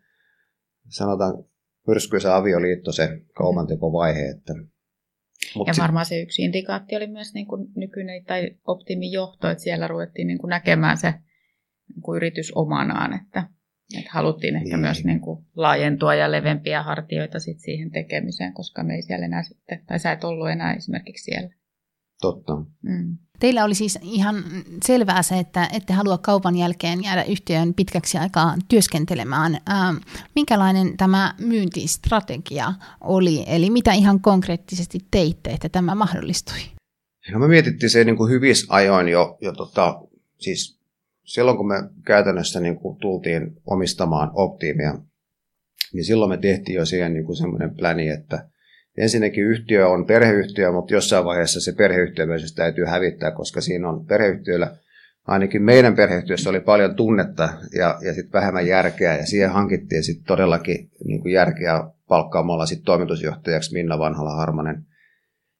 sanotaan 0.88 1.44
myrskyisä 1.88 2.36
avioliitto 2.36 2.92
se 2.92 3.22
kaupantekovaihe, 3.34 4.30
että 4.30 4.54
Mut 5.56 5.68
ja 5.68 5.74
varmaan 5.80 6.06
se 6.06 6.22
yksi 6.22 6.42
indikaatti 6.42 6.96
oli 6.96 7.08
myös 7.08 7.34
niin 7.34 7.48
kuin 7.48 7.68
nykyinen 7.76 8.26
tai 8.26 8.50
optimijohto, 8.68 9.50
että 9.50 9.64
siellä 9.64 9.88
ruvettiin 9.88 10.28
niin 10.28 10.38
kuin 10.38 10.50
näkemään 10.50 10.98
se 10.98 11.14
niin 11.90 12.02
kuin 12.02 12.18
yritys 12.18 12.52
omanaan, 12.56 13.14
että, 13.14 13.50
että 13.98 14.10
haluttiin 14.14 14.56
ehkä 14.56 14.70
niin. 14.70 14.80
myös 14.80 15.04
niin 15.04 15.20
kuin 15.20 15.46
laajentua 15.56 16.16
ja 16.16 16.32
levempiä 16.32 16.84
hartioita 16.84 17.40
sit 17.40 17.60
siihen 17.60 17.92
tekemiseen, 17.92 18.54
koska 18.54 18.84
me 18.84 18.96
ei 18.96 19.02
siellä 19.02 19.26
enää 19.26 19.44
sitten, 19.44 19.84
tai 19.88 20.00
sä 20.00 20.12
et 20.12 20.24
ollut 20.24 20.50
enää 20.50 20.74
esimerkiksi 20.74 21.24
siellä. 21.24 21.50
Totta. 22.22 22.54
Mm. 22.82 23.18
Teillä 23.40 23.64
oli 23.64 23.76
siis 23.76 24.00
ihan 24.02 24.44
selvää 24.86 25.24
se, 25.24 25.40
että 25.40 25.70
ette 25.74 25.94
halua 25.94 26.18
kaupan 26.18 26.56
jälkeen 26.56 27.04
jäädä 27.04 27.24
yhtiön 27.24 27.74
pitkäksi 27.74 28.18
aikaa 28.18 28.56
työskentelemään. 28.68 29.56
Ähm, 29.56 29.96
minkälainen 30.36 30.98
tämä 30.98 31.34
myyntistrategia 31.40 32.74
oli, 33.02 33.44
eli 33.48 33.70
mitä 33.70 33.94
ihan 33.94 34.22
konkreettisesti 34.22 35.00
teitte, 35.12 35.50
että 35.50 35.70
tämä 35.70 35.96
mahdollistui? 35.96 36.60
No 37.32 37.40
me 37.40 37.48
mietittiin 37.48 37.90
se 37.90 38.04
niin 38.04 38.18
kuin 38.18 38.32
hyvissä 38.32 38.68
ajoin 38.70 39.08
jo, 39.08 39.38
jo 39.42 39.52
tota, 39.54 40.02
siis 40.38 40.79
silloin 41.34 41.58
kun 41.58 41.68
me 41.68 41.76
käytännössä 42.06 42.60
niin 42.60 42.76
kuin 42.76 42.98
tultiin 43.00 43.52
omistamaan 43.66 44.32
Optimia, 44.34 44.94
niin 45.94 46.06
silloin 46.06 46.32
me 46.32 46.38
tehtiin 46.38 46.76
jo 46.76 46.86
siihen 46.86 47.14
niin 47.14 47.26
kuin 47.26 47.36
semmoinen 47.36 47.76
pläni, 47.76 48.10
että 48.10 48.50
ensinnäkin 48.98 49.44
yhtiö 49.44 49.88
on 49.88 50.06
perheyhtiö, 50.06 50.72
mutta 50.72 50.94
jossain 50.94 51.26
vaiheessa 51.26 51.62
se 51.62 51.72
perheyhtiö 51.78 52.26
myös 52.26 52.54
täytyy 52.56 52.86
hävittää, 52.86 53.32
koska 53.32 53.62
siinä 53.62 53.90
on 53.90 54.06
perheyhtiöllä, 54.06 54.76
ainakin 55.28 55.64
meidän 55.64 55.96
perheyhtiössä 55.96 56.50
oli 56.50 56.60
paljon 56.60 56.96
tunnetta 56.96 57.50
ja, 57.78 58.00
ja 58.02 58.14
sitten 58.14 58.34
vähemmän 58.34 58.68
järkeä, 58.68 59.18
ja 59.18 59.26
siihen 59.26 59.50
hankittiin 59.50 60.04
sitten 60.04 60.26
todellakin 60.26 60.90
niin 61.06 61.22
kuin 61.22 61.34
järkeä 61.34 61.84
palkkaamalla 62.08 62.66
sitten 62.66 62.86
toimitusjohtajaksi 62.86 63.74
Minna 63.74 64.00
Vanhala 64.00 64.36
Harmanen. 64.36 64.84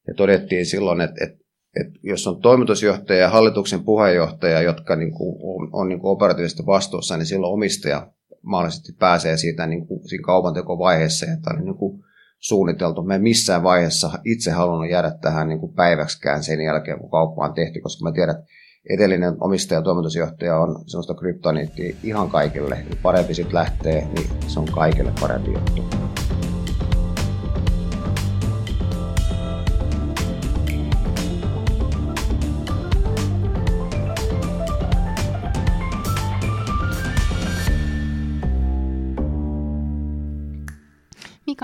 Ja 0.08 0.14
todettiin 0.14 0.66
silloin, 0.66 1.02
että, 1.02 1.26
että 1.26 1.49
että 1.82 2.00
jos 2.04 2.28
on 2.28 2.42
toimitusjohtaja 2.42 3.20
ja 3.20 3.30
hallituksen 3.30 3.84
puheenjohtaja, 3.84 4.62
jotka 4.62 4.96
niin 4.96 5.12
kuin 5.12 5.36
on, 5.44 5.70
on 5.74 5.90
niin 5.90 6.00
kuin 6.00 6.12
operatiivisesti 6.12 6.66
vastuussa, 6.66 7.18
niin 7.18 7.26
silloin 7.26 7.54
omistaja 7.54 8.08
mahdollisesti 8.42 8.94
pääsee 9.00 9.38
siitä 9.38 9.68
niin 9.68 9.88
kuin, 9.88 10.10
siinä 10.10 10.26
kaupantekovaiheessa, 10.26 11.26
tämä 11.26 11.58
oli 11.58 11.66
niin 11.66 11.78
kuin 11.78 12.04
suunniteltu. 12.40 13.04
Me 13.04 13.18
missään 13.18 13.64
vaiheessa 13.64 14.12
itse 14.26 14.52
halunnut 14.52 14.90
jäädä 14.90 15.12
tähän 15.22 15.50
niin 15.50 15.60
kuin 15.60 15.74
päiväksikään 15.74 16.44
sen 16.44 16.62
jälkeen, 16.62 17.00
kun 17.00 17.12
kauppa 17.12 17.46
on 17.46 17.54
tehty, 17.54 17.80
koska 17.80 18.04
mä 18.04 18.12
tiedän, 18.12 18.36
että 18.36 18.46
edellinen 18.90 19.36
omistaja 19.40 19.80
ja 19.80 19.84
toimitusjohtaja 19.84 20.60
on 20.60 20.84
sellaista 20.88 21.14
kryptoniittia 21.14 21.96
ihan 22.04 22.30
kaikille. 22.30 22.78
Parempi 23.02 23.34
sitten 23.34 23.56
lähtee, 23.56 24.08
niin 24.16 24.30
se 24.48 24.60
on 24.60 24.66
kaikille 24.66 25.14
parempi 25.22 25.52
juttu. 25.52 26.19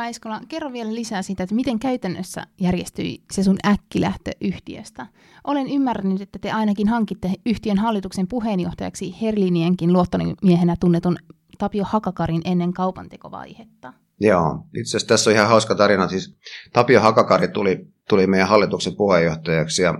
Eskola, 0.08 0.42
kerro 0.48 0.74
vielä 0.74 0.96
lisää 0.96 1.22
siitä, 1.22 1.44
että 1.44 1.56
miten 1.56 1.80
käytännössä 1.80 2.48
järjestyi 2.60 3.24
se 3.32 3.44
sun 3.44 3.58
äkkilähtö 3.66 4.32
yhtiöstä. 4.42 5.08
Olen 5.44 5.68
ymmärtänyt, 5.68 6.22
että 6.22 6.40
te 6.40 6.52
ainakin 6.52 6.88
hankitte 6.88 7.32
yhtiön 7.46 7.78
hallituksen 7.78 8.28
puheenjohtajaksi 8.28 9.16
Herlinienkin 9.22 9.94
luottomiehenä 9.94 10.76
tunnetun 10.80 11.18
Tapio 11.58 11.84
Hakakarin 11.88 12.42
ennen 12.46 12.74
kaupantekovaihetta. 12.74 13.94
Joo, 14.20 14.60
itse 14.78 14.90
asiassa 14.90 15.08
tässä 15.08 15.30
on 15.30 15.36
ihan 15.36 15.48
hauska 15.48 15.76
tarina. 15.76 16.08
Siis 16.08 16.38
Tapio 16.74 17.02
Hakakari 17.02 17.48
tuli, 17.48 17.88
tuli 18.10 18.28
meidän 18.28 18.48
hallituksen 18.48 18.96
puheenjohtajaksi 18.96 19.82
ja 19.82 19.94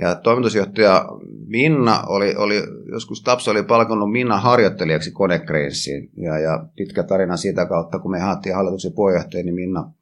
ja 0.00 0.14
toimitusjohtaja 0.14 1.04
Minna 1.46 2.02
oli, 2.08 2.34
oli 2.36 2.62
joskus 2.92 3.22
Tapso 3.22 3.50
oli 3.50 3.62
palkannut 3.62 4.12
Minna 4.12 4.36
harjoittelijaksi 4.36 5.10
Konekrenssiin. 5.10 6.10
Ja, 6.16 6.38
ja 6.38 6.64
pitkä 6.76 7.02
tarina 7.02 7.36
siitä 7.36 7.66
kautta, 7.66 7.98
kun 7.98 8.10
me 8.10 8.20
haettiin 8.20 8.54
hallituksen 8.54 8.92
puheenjohtaja, 8.92 9.44
niin 9.44 9.54
Minna 9.54 9.92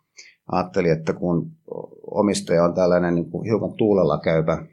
ajatteli, 0.52 0.88
että 0.88 1.12
kun 1.12 1.50
omistaja 2.10 2.64
on 2.64 2.74
tällainen 2.74 3.14
niin 3.14 3.30
kuin 3.30 3.44
hiukan 3.44 3.72
tuulella 3.72 4.20
käypä 4.20 4.66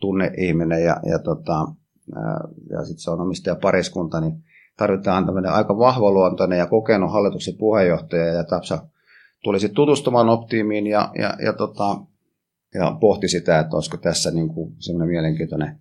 tunneihminen 0.00 0.84
ja, 0.84 0.96
ja, 1.10 1.18
tota, 1.18 1.66
ja 2.70 2.84
sitten 2.84 3.00
se 3.00 3.10
on 3.10 3.20
omistajapariskunta, 3.20 4.20
niin 4.20 4.32
tarvitaan 4.76 5.26
tämmöinen 5.26 5.52
aika 5.52 5.78
vahvaluontoinen 5.78 6.58
ja 6.58 6.66
kokenut 6.66 7.12
hallituksen 7.12 7.54
puheenjohtaja 7.58 8.24
ja 8.24 8.44
Tapsa 8.44 8.78
tuli 9.42 9.60
sitten 9.60 9.76
tutustumaan 9.76 10.28
Optiimiin 10.28 10.86
ja, 10.86 11.10
ja, 11.18 11.34
ja, 11.44 11.52
tota, 11.52 11.98
ja 12.74 12.96
pohti 13.00 13.28
sitä, 13.28 13.58
että 13.58 13.76
olisiko 13.76 13.96
tässä 13.96 14.30
niin 14.30 14.48
kuin 14.48 14.74
semmoinen 14.78 15.08
mielenkiintoinen 15.08 15.80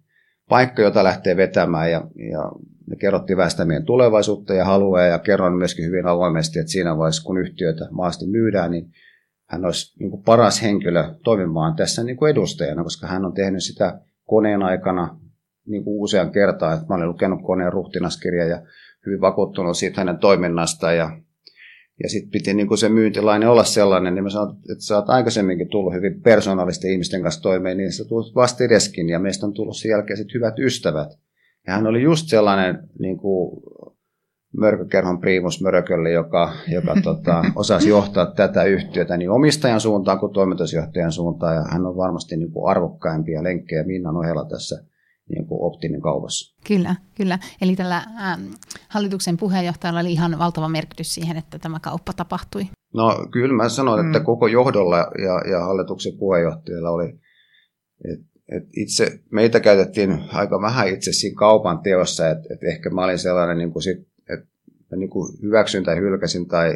paikka, 0.50 0.82
jota 0.82 1.04
lähtee 1.04 1.38
vetämään. 1.38 1.92
Ja, 1.92 2.08
ja 2.32 2.51
me 2.88 2.96
kerrottiin 2.96 3.38
väistä 3.38 3.65
meidän 3.65 3.86
tulevaisuutta 3.86 4.54
ja 4.54 4.65
halua. 4.65 5.01
Ja 5.01 5.20
kerron 5.20 5.58
myöskin 5.58 5.86
hyvin 5.86 6.08
avoimesti, 6.08 6.60
että 6.60 6.72
siinä 6.72 6.98
vaiheessa 6.98 7.24
kun 7.25 7.38
yhtiöitä 7.38 7.88
maasti 7.92 8.27
myydään, 8.27 8.72
niin 8.72 8.92
hän 9.50 9.65
olisi 9.65 10.00
niin 10.00 10.12
kuin 10.12 10.24
paras 10.24 10.62
henkilö 10.62 11.04
toimimaan 11.24 11.75
tässä 11.75 12.04
niin 12.04 12.18
kuin 12.18 12.32
edustajana, 12.32 12.84
koska 12.84 13.08
hän 13.08 13.25
on 13.25 13.34
tehnyt 13.34 13.63
sitä 13.63 14.00
koneen 14.24 14.63
aikana 14.63 15.20
niin 15.68 15.84
kuin 15.84 16.01
usean 16.01 16.32
kertaa. 16.32 16.74
Että 16.74 16.86
mä 16.89 16.96
olen 16.96 17.10
lukenut 17.10 17.39
koneen 17.44 17.74
ruhtinaskirja 17.74 18.46
ja 18.46 18.62
hyvin 19.06 19.22
vakuuttunut 19.22 19.77
siitä 19.77 20.01
hänen 20.01 20.18
toiminnastaan. 20.18 20.98
Ja 20.98 21.18
ja 22.04 22.10
sitten 22.10 22.32
piti 22.32 22.54
niin 22.54 22.78
se 22.78 22.90
myyntilainen 22.90 23.50
olla 23.50 23.64
sellainen, 23.64 24.16
niin 24.16 24.24
mä 24.24 24.30
sanoin, 24.30 24.58
että 24.72 24.84
sä 24.84 24.96
oot 24.96 25.10
aikaisemminkin 25.10 25.70
tullut 25.70 25.94
hyvin 25.94 26.22
persoonallisten 26.22 26.92
ihmisten 26.92 27.22
kanssa 27.22 27.42
toimeen, 27.42 27.78
niin 27.78 27.94
sä 27.94 28.06
tulet 28.06 28.36
vastideskin 28.36 29.10
ja 29.10 29.20
meistä 29.20 29.46
on 29.46 29.54
tullut 29.54 29.78
sen 29.78 29.90
jälkeen 29.90 30.18
sit 30.18 30.34
hyvät 30.34 30.60
ystävät. 30.60 31.10
Ja 31.68 31.74
hän 31.74 31.88
oli 31.88 32.02
just 32.02 32.28
sellainen 32.28 32.90
niin 33.00 33.18
kuin 33.18 33.64
mörkökerhon 34.58 35.20
priimus 35.20 35.62
Mörkölle, 35.62 36.12
joka, 36.12 36.54
joka 36.68 36.96
tota, 37.04 37.44
osasi 37.56 37.90
johtaa 37.90 38.25
tätä 38.25 38.64
yhtiötä 38.64 39.18
niin 39.18 39.30
omistajan 39.30 39.82
suuntaan 39.82 40.20
kuin 40.20 40.34
toimitusjohtajan 40.34 41.12
suuntaan. 41.12 41.56
Ja 41.56 41.64
hän 41.72 41.86
on 41.86 41.98
varmasti 41.98 42.38
niin 42.38 42.52
kuin 42.52 42.70
arvokkaimpia 42.70 43.44
lenkkejä 43.44 43.84
Minnan 43.84 44.18
ohella 44.18 44.46
tässä 44.46 44.84
niin 45.29 45.48
kuin 45.48 45.62
optimin 45.62 46.01
kaupassa. 46.01 46.55
Kyllä, 46.67 46.96
kyllä. 47.15 47.39
Eli 47.62 47.75
tällä 47.75 47.98
ähm, 47.98 48.41
hallituksen 48.89 49.38
puheenjohtajalla 49.38 50.00
oli 50.00 50.13
ihan 50.13 50.39
valtava 50.39 50.70
merkitys 50.70 51.13
siihen, 51.13 51.38
että 51.38 51.60
tämä 51.60 51.79
kauppa 51.79 52.13
tapahtui. 52.13 52.67
No 52.94 53.25
kyllä 53.32 53.55
mä 53.55 53.70
sanoin, 53.70 54.05
että 54.05 54.20
mm. 54.20 54.25
koko 54.25 54.48
johdolla 54.48 54.98
ja, 54.98 55.51
ja 55.51 55.65
hallituksen 55.65 56.17
puheenjohtajalla 56.17 56.89
oli, 56.89 57.20
että 58.13 58.36
et 58.51 58.63
itse, 58.77 59.20
meitä 59.32 59.60
käytettiin 59.60 60.24
aika 60.34 60.62
vähän 60.62 60.88
itse 60.89 61.12
siinä 61.12 61.36
kaupan 61.38 61.79
teossa, 61.79 62.29
että 62.29 62.53
et 62.53 62.63
ehkä 62.63 62.89
mä 62.89 63.03
olin 63.03 63.20
sellainen, 63.20 63.58
niin 63.58 63.72
kuin 63.72 63.84
sit, 63.84 63.98
että 64.34 64.96
niin 64.96 65.10
kuin 65.10 65.41
hyväksyn 65.41 65.84
tai 65.84 65.96
hylkäsin 65.96 66.48
tai 66.48 66.74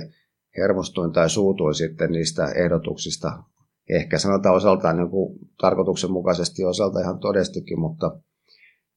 hermostuin 0.58 1.12
tai 1.12 1.30
suutuin 1.30 1.76
sitten 1.76 2.12
niistä 2.12 2.52
ehdotuksista. 2.52 3.44
Ehkä 3.90 4.18
sanotaan 4.18 4.56
osaltaan 4.56 4.98
niin 4.98 5.10
kuin 5.10 5.40
tarkoituksenmukaisesti 5.62 6.66
osalta 6.66 7.00
ihan 7.00 7.20
todestikin, 7.20 7.80
mutta, 7.80 8.20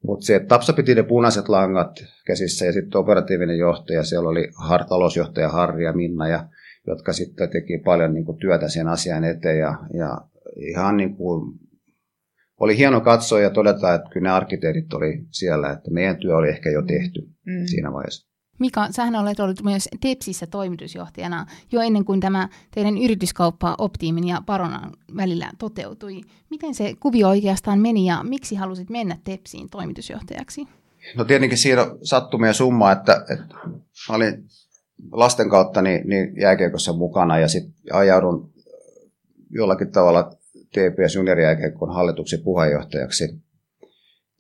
mutta 0.03 0.27
se, 0.27 0.37
että 0.37 0.49
Tapsa 0.49 0.73
piti 0.73 0.95
ne 0.95 1.03
punaiset 1.03 1.49
langat 1.49 1.91
käsissä 2.27 2.67
ja 2.67 2.73
sitten 2.73 2.99
operatiivinen 2.99 3.59
johtaja, 3.59 4.05
siellä 4.05 4.29
oli 4.29 4.49
har, 4.55 4.85
talousjohtaja 4.85 5.49
Harri 5.49 5.85
ja 5.85 5.93
Minna, 5.93 6.29
ja, 6.29 6.49
jotka 6.87 7.13
sitten 7.13 7.51
teki 7.51 7.79
paljon 7.79 8.15
niin 8.15 8.25
kuin 8.25 8.39
työtä 8.39 8.69
sen 8.69 8.89
asian 8.89 9.25
eteen 9.25 9.59
ja, 9.59 9.79
ja 9.95 10.19
ihan 10.57 10.97
niin 10.97 11.17
kuin 11.17 11.59
oli 12.61 12.77
hieno 12.77 13.01
katsoa 13.01 13.41
ja 13.41 13.51
todeta, 13.51 13.95
että 13.95 14.11
kyllä 14.13 14.29
ne 14.29 14.35
arkkitehdit 14.35 14.93
oli 14.93 15.25
siellä, 15.31 15.71
että 15.71 15.91
meidän 15.91 16.17
työ 16.17 16.37
oli 16.37 16.49
ehkä 16.49 16.71
jo 16.71 16.83
tehty 16.83 17.21
mm. 17.47 17.67
siinä 17.67 17.93
vaiheessa. 17.93 18.32
Mika, 18.63 18.89
sähän 18.91 19.17
olet 19.17 19.41
ollut 19.41 19.63
myös 19.63 19.89
Tepsissä 20.01 20.47
toimitusjohtajana 20.47 21.47
jo 21.73 21.81
ennen 21.81 22.05
kuin 22.05 22.21
tämä 22.21 22.49
teidän 22.75 22.99
yrityskauppa 22.99 23.75
Optiimin 23.79 24.29
ja 24.29 24.43
Paronan 24.47 24.93
välillä 25.17 25.51
toteutui. 25.59 26.21
Miten 26.51 26.75
se 26.75 26.95
kuvio 27.01 27.29
oikeastaan 27.29 27.81
meni 27.81 28.07
ja 28.07 28.23
miksi 28.23 28.55
halusit 28.55 28.91
mennä 28.91 29.17
Tepsiin 29.25 29.71
toimitusjohtajaksi? 29.71 30.67
No 31.17 31.25
tietenkin 31.25 31.59
siinä 31.59 31.87
sattumia 32.03 32.53
summa, 32.53 32.93
että, 32.93 33.25
että 33.33 33.55
olin 34.09 34.45
lasten 35.13 35.51
kautta 35.51 35.83
niin, 35.83 36.09
niin 36.09 36.41
jääkiekossa 36.41 36.93
mukana 36.93 37.39
ja 37.39 37.49
sitten 37.49 37.75
ajaudun 37.93 38.53
jollakin 39.51 39.93
tavalla 39.93 40.33
TPS 40.71 41.15
Juniorijääkiekon 41.15 41.95
hallituksen 41.95 42.43
puheenjohtajaksi. 42.43 43.43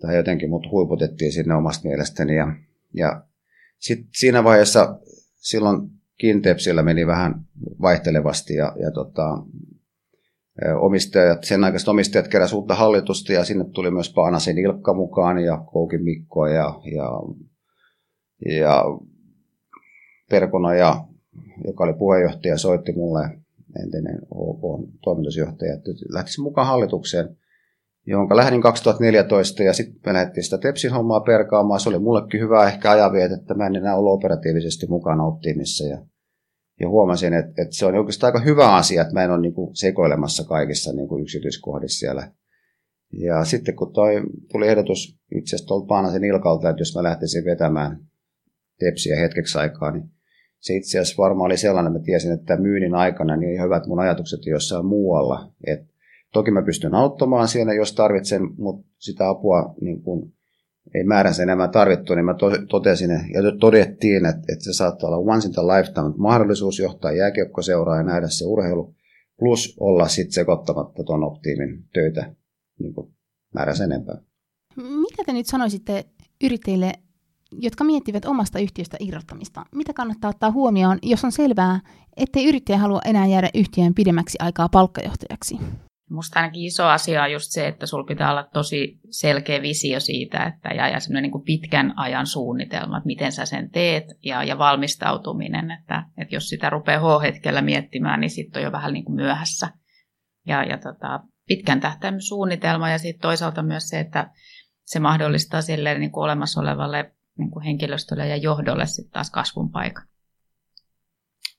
Tai 0.01 0.17
jotenkin 0.17 0.51
mut 0.51 0.71
huiputettiin 0.71 1.33
sinne 1.33 1.55
omasta 1.55 1.89
mielestäni. 1.89 2.37
Ja, 2.37 2.47
ja 2.95 3.25
sitten 3.83 4.09
siinä 4.15 4.45
vaiheessa 4.45 4.99
silloin 5.37 5.91
Kintepsillä 6.19 6.83
meni 6.83 7.07
vähän 7.07 7.35
vaihtelevasti 7.81 8.55
ja, 8.55 8.77
ja 8.83 8.91
tota, 8.91 9.43
omistajat, 10.81 11.45
sen 11.45 11.65
aikaiset 11.65 11.89
omistajat 11.89 12.29
keräsivät 12.29 12.59
uutta 12.59 12.75
hallitusta 12.75 13.33
ja 13.33 13.45
sinne 13.45 13.65
tuli 13.65 13.91
myös 13.91 14.13
Paanasen 14.13 14.59
Ilkka 14.59 14.95
mukaan 14.95 15.39
ja 15.39 15.59
Koukin 15.73 16.05
Mikko 16.05 16.47
ja, 16.47 16.81
ja, 16.95 17.11
ja 18.59 18.85
Perkona, 20.31 20.75
ja, 20.75 21.05
joka 21.67 21.85
oli 21.85 21.95
puheenjohtaja, 21.95 22.59
soitti 22.59 22.93
mulle 22.93 23.39
entinen 23.83 24.19
OK 24.31 24.89
toimitusjohtaja, 25.05 25.75
että 25.75 25.91
lähtisi 26.09 26.41
mukaan 26.41 26.67
hallitukseen, 26.67 27.37
jonka 28.07 28.37
lähdin 28.37 28.63
2014 28.63 29.63
ja 29.63 29.73
sitten 29.73 30.01
me 30.07 30.13
lähdettiin 30.13 30.45
sitä 30.45 30.59
Tepsin 30.59 30.93
hommaa 30.93 31.21
perkaamaan. 31.21 31.81
Se 31.81 31.89
oli 31.89 31.99
mullekin 31.99 32.41
hyvä 32.41 32.69
ehkä 32.69 32.91
ajaviet, 32.91 33.33
että 33.33 33.55
mä 33.55 33.67
en 33.67 33.77
enää 33.77 33.97
ollut 33.97 34.13
operatiivisesti 34.13 34.87
mukana 34.87 35.25
Optimissa 35.25 35.85
ja, 35.85 35.99
ja 36.81 36.89
huomasin, 36.89 37.35
että, 37.35 37.63
että, 37.63 37.77
se 37.77 37.87
on 37.87 37.95
oikeastaan 37.95 38.35
aika 38.35 38.45
hyvä 38.45 38.75
asia, 38.75 39.03
että 39.03 39.15
mä 39.15 39.25
en 39.25 39.31
ole 39.31 39.41
niin 39.41 39.55
kuin 39.55 39.77
sekoilemassa 39.77 40.45
kaikissa 40.45 40.93
niin 40.93 41.09
kuin 41.09 41.23
yksityiskohdissa 41.23 41.99
siellä. 41.99 42.33
Ja 43.13 43.45
sitten 43.45 43.77
kun 43.77 43.93
toi, 43.93 44.23
tuli 44.53 44.69
ehdotus 44.69 45.19
itse 45.35 45.57
asiassa 45.57 45.69
tuolta 45.69 45.87
Paanasen 45.87 46.25
Ilkalta, 46.25 46.71
että 46.71 46.81
jos 46.81 46.97
mä 46.97 47.03
lähtisin 47.03 47.45
vetämään 47.45 48.01
Tepsiä 48.79 49.17
hetkeksi 49.17 49.59
aikaa, 49.59 49.91
niin 49.91 50.05
se 50.61 50.75
itse 50.75 50.99
asiassa 50.99 51.23
varmaan 51.23 51.47
oli 51.47 51.57
sellainen, 51.57 51.91
että 51.91 51.99
mä 51.99 52.05
tiesin, 52.05 52.33
että 52.33 52.57
myynnin 52.57 52.95
aikana 52.95 53.37
niin 53.37 53.63
hyvät 53.63 53.87
mun 53.87 54.01
ajatukset 54.01 54.47
jossain 54.47 54.87
muualla. 54.87 55.53
Et 55.67 55.92
toki 56.33 56.51
mä 56.51 56.63
pystyn 56.63 56.95
auttamaan 56.95 57.49
siellä, 57.49 57.75
jos 57.75 57.95
tarvitsen, 57.95 58.43
mutta 58.59 58.89
sitä 58.99 59.29
apua 59.29 59.75
niin 59.81 60.03
kun 60.03 60.33
ei 60.95 61.05
määränsä 61.05 61.43
enemmän 61.43 61.71
tarvittu, 61.71 62.15
niin 62.15 62.25
mä 62.25 62.35
totesin 62.69 63.11
ja 63.11 63.43
todettiin, 63.61 64.27
että, 64.27 64.43
että 64.53 64.65
se 64.65 64.73
saattaa 64.73 65.09
olla 65.11 65.33
once 65.35 65.49
in 65.49 65.55
the 65.55 65.63
lifetime 65.63 66.15
mahdollisuus 66.17 66.79
johtaa 66.79 67.13
jääkiekkoseuraa 67.13 67.97
ja 67.97 68.03
nähdä 68.03 68.29
se 68.29 68.47
urheilu, 68.47 68.95
plus 69.39 69.77
olla 69.81 70.09
sitten 70.09 70.33
sekoittamatta 70.33 71.05
tuon 71.05 71.25
optiimin 71.25 71.85
töitä 71.95 72.35
niin 72.79 72.95
määränsä 73.55 73.85
enempää. 73.85 74.19
Mitä 74.77 75.23
te 75.27 75.33
nyt 75.33 75.47
sanoisitte 75.47 76.05
yrittäjille 76.45 76.93
jotka 77.61 77.85
miettivät 77.85 78.25
omasta 78.25 78.59
yhtiöstä 78.59 78.97
irrottamista. 79.01 79.65
Mitä 79.75 79.93
kannattaa 79.93 80.31
ottaa 80.31 80.51
huomioon, 80.51 80.99
jos 81.03 81.25
on 81.25 81.33
selvää, 81.33 81.81
ettei 82.17 82.49
yrittäjä 82.49 82.79
halua 82.79 83.01
enää 83.05 83.27
jäädä 83.27 83.51
yhtiön 83.55 83.95
pidemmäksi 83.95 84.39
aikaa 84.41 84.69
palkkajohtajaksi? 84.69 85.59
Musta 86.13 86.41
ainakin 86.41 86.63
iso 86.63 86.87
asia 86.87 87.23
on 87.23 87.33
just 87.33 87.51
se, 87.51 87.67
että 87.67 87.87
sulla 87.87 88.05
pitää 88.05 88.31
olla 88.31 88.49
tosi 88.53 89.01
selkeä 89.11 89.63
visio 89.63 90.01
siitä, 90.01 90.45
että 90.45 90.69
ja, 90.69 90.89
ja 90.89 91.01
semmoinen 91.01 91.31
niin 91.31 91.45
pitkän 91.45 91.93
ajan 91.97 92.27
suunnitelma, 92.27 92.97
että 92.97 93.07
miten 93.07 93.33
sä 93.33 93.47
sen 93.47 93.71
teet 93.71 94.05
ja, 94.25 94.45
ja 94.45 94.59
valmistautuminen, 94.59 95.71
että, 95.71 96.05
että 96.19 96.35
jos 96.35 96.49
sitä 96.49 96.71
rupeaa 96.71 97.19
H-hetkellä 97.19 97.63
miettimään, 97.63 98.21
niin 98.21 98.31
sitten 98.31 98.61
on 98.61 98.65
jo 98.65 98.73
vähän 98.73 98.93
niin 98.93 99.05
kuin 99.05 99.17
myöhässä. 99.17 99.69
Ja, 100.47 100.65
ja 100.65 100.79
tota, 100.79 101.21
pitkän 101.49 101.81
tähtäimen 101.81 102.23
suunnitelma 102.23 102.91
ja 102.91 102.99
sitten 102.99 103.23
toisaalta 103.23 103.63
myös 103.63 103.89
se, 103.89 104.01
että 104.01 104.31
se 104.85 105.01
mahdollistaa 105.01 105.63
sille 105.63 105.99
niin 105.99 106.13
kuin 106.13 106.25
olemassa 106.25 106.61
olevalle 106.61 107.15
niin 107.39 107.51
kuin 107.51 107.65
henkilöstölle 107.65 108.29
ja 108.29 108.37
johdolle 108.37 108.87
sitten 108.87 109.13
taas 109.13 109.31
kasvun 109.31 109.71
paikka. 109.71 110.03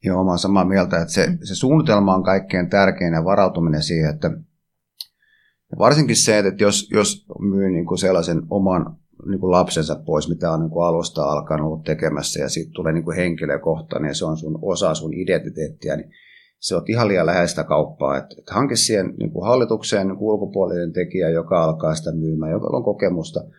Joo, 0.03 0.24
mä 0.24 0.31
olen 0.31 0.39
samaa 0.39 0.65
mieltä, 0.65 1.01
että 1.01 1.13
se, 1.13 1.27
mm. 1.27 1.38
se 1.43 1.55
suunnitelma 1.55 2.15
on 2.15 2.24
kaikkein 2.24 2.69
tärkein 2.69 3.13
ja 3.13 3.25
varautuminen 3.25 3.83
siihen, 3.83 4.10
että 4.10 4.31
varsinkin 5.79 6.15
se, 6.15 6.39
että 6.39 6.63
jos, 6.63 6.89
jos 6.91 7.25
myy 7.39 7.69
niin 7.69 7.86
kuin 7.86 7.98
sellaisen 7.98 8.41
oman 8.50 8.98
niin 9.25 9.39
kuin 9.39 9.51
lapsensa 9.51 9.95
pois, 10.05 10.29
mitä 10.29 10.51
on 10.51 10.60
niin 10.60 10.69
kuin 10.69 10.86
alusta 10.86 11.24
alkanut 11.24 11.67
ollut 11.67 11.83
tekemässä 11.83 12.39
ja 12.39 12.50
sitten 12.50 12.74
tulee 12.74 12.93
niin 12.93 13.03
kuin 13.03 13.17
henkilökohtainen 13.17 14.10
ja 14.10 14.15
se 14.15 14.25
on 14.25 14.38
sun 14.38 14.60
osa 14.62 14.93
sun 14.93 15.13
identiteettiä, 15.13 15.95
niin 15.95 16.12
se 16.60 16.75
on 16.75 16.83
ihan 16.88 17.07
liian 17.07 17.25
läheistä 17.25 17.63
kauppaa. 17.63 18.17
Että, 18.17 18.36
että 18.39 18.53
hanke 18.53 18.75
siihen 18.75 19.13
niin 19.19 19.31
kuin 19.31 19.45
hallitukseen 19.45 20.07
niin 20.07 20.17
kuin 20.17 20.33
ulkopuolinen 20.33 20.93
tekijä, 20.93 21.29
joka 21.29 21.63
alkaa 21.63 21.95
sitä 21.95 22.12
myymään, 22.12 22.51
joka 22.51 22.67
on 22.77 22.83
kokemusta– 22.83 23.39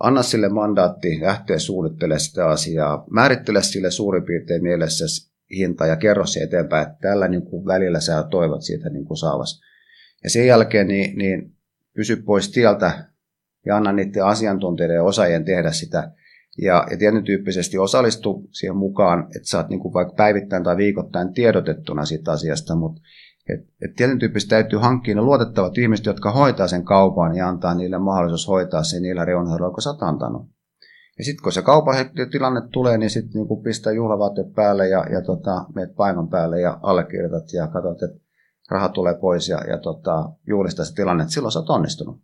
anna 0.00 0.22
sille 0.22 0.48
mandaatti 0.48 1.20
lähteä 1.20 1.58
suunnittelemaan 1.58 2.20
sitä 2.20 2.48
asiaa, 2.48 3.04
määrittele 3.10 3.62
sille 3.62 3.90
suurin 3.90 4.24
piirtein 4.24 4.62
mielessä 4.62 5.04
hinta 5.56 5.86
ja 5.86 5.96
kerro 5.96 6.26
se 6.26 6.40
eteenpäin, 6.40 6.88
että 6.88 6.98
tällä 7.00 7.28
niin 7.28 7.42
kuin 7.42 7.66
välillä 7.66 8.00
sä 8.00 8.24
toivot 8.30 8.62
siitä 8.62 8.90
niin 8.90 9.04
kuin 9.04 9.18
saavas. 9.18 9.60
Ja 10.24 10.30
sen 10.30 10.46
jälkeen 10.46 10.88
niin, 10.88 11.18
niin 11.18 11.52
pysy 11.94 12.16
pois 12.16 12.50
tieltä 12.52 13.04
ja 13.66 13.76
anna 13.76 13.92
niiden 13.92 14.24
asiantuntijoiden 14.24 14.94
ja 14.94 15.02
osaajien 15.02 15.44
tehdä 15.44 15.72
sitä. 15.72 16.12
Ja, 16.62 16.86
ja 16.90 16.96
tietyn 16.96 17.24
tyyppisesti 17.24 17.78
osallistu 17.78 18.48
siihen 18.52 18.76
mukaan, 18.76 19.28
että 19.36 19.56
oot 19.56 19.68
niin 19.68 19.80
kuin 19.80 19.94
vaikka 19.94 20.14
päivittäin 20.14 20.64
tai 20.64 20.76
viikoittain 20.76 21.32
tiedotettuna 21.32 22.04
siitä 22.04 22.32
asiasta, 22.32 22.76
mutta 22.76 23.00
Et, 23.54 23.60
et 23.60 23.94
tietyn 23.96 24.18
tyyppistä 24.18 24.48
täytyy 24.48 24.78
hankkia 24.78 25.14
ne 25.14 25.22
luotettavat 25.22 25.78
ihmiset, 25.78 26.06
jotka 26.06 26.32
hoitaa 26.32 26.68
sen 26.68 26.84
kaupan 26.84 27.36
ja 27.36 27.48
antaa 27.48 27.74
niille 27.74 27.98
mahdollisuus 27.98 28.48
hoitaa 28.48 28.82
sen 28.82 29.02
niillä 29.02 29.24
reunaehdoilla, 29.24 29.74
kun 29.74 29.82
sä 29.82 29.90
oot 29.90 30.02
antanut. 30.02 30.57
Ja 31.18 31.24
sitten 31.24 31.42
kun 31.42 31.52
se 31.52 31.62
kaupan 31.62 31.96
tilanne 32.30 32.60
tulee, 32.72 32.98
niin 32.98 33.10
sitten 33.10 33.32
niinku 33.34 33.62
pistää 33.62 33.92
juhlavaatteet 33.92 34.52
päälle 34.54 34.88
ja, 34.88 35.04
ja 35.12 35.22
tota, 35.22 35.64
meet 35.74 35.94
paikan 35.96 36.28
päälle 36.28 36.60
ja 36.60 36.78
allekirjoitat 36.82 37.52
ja 37.52 37.66
katsot, 37.66 38.02
että 38.02 38.20
raha 38.70 38.88
tulee 38.88 39.14
pois 39.20 39.48
ja, 39.48 39.58
ja 39.70 39.78
tota, 39.78 40.30
juhlistaa 40.46 40.84
se 40.84 40.94
tilanne, 40.94 41.22
että 41.22 41.34
silloin 41.34 41.52
sä 41.52 41.58
oot 41.58 41.70
onnistunut. 41.70 42.20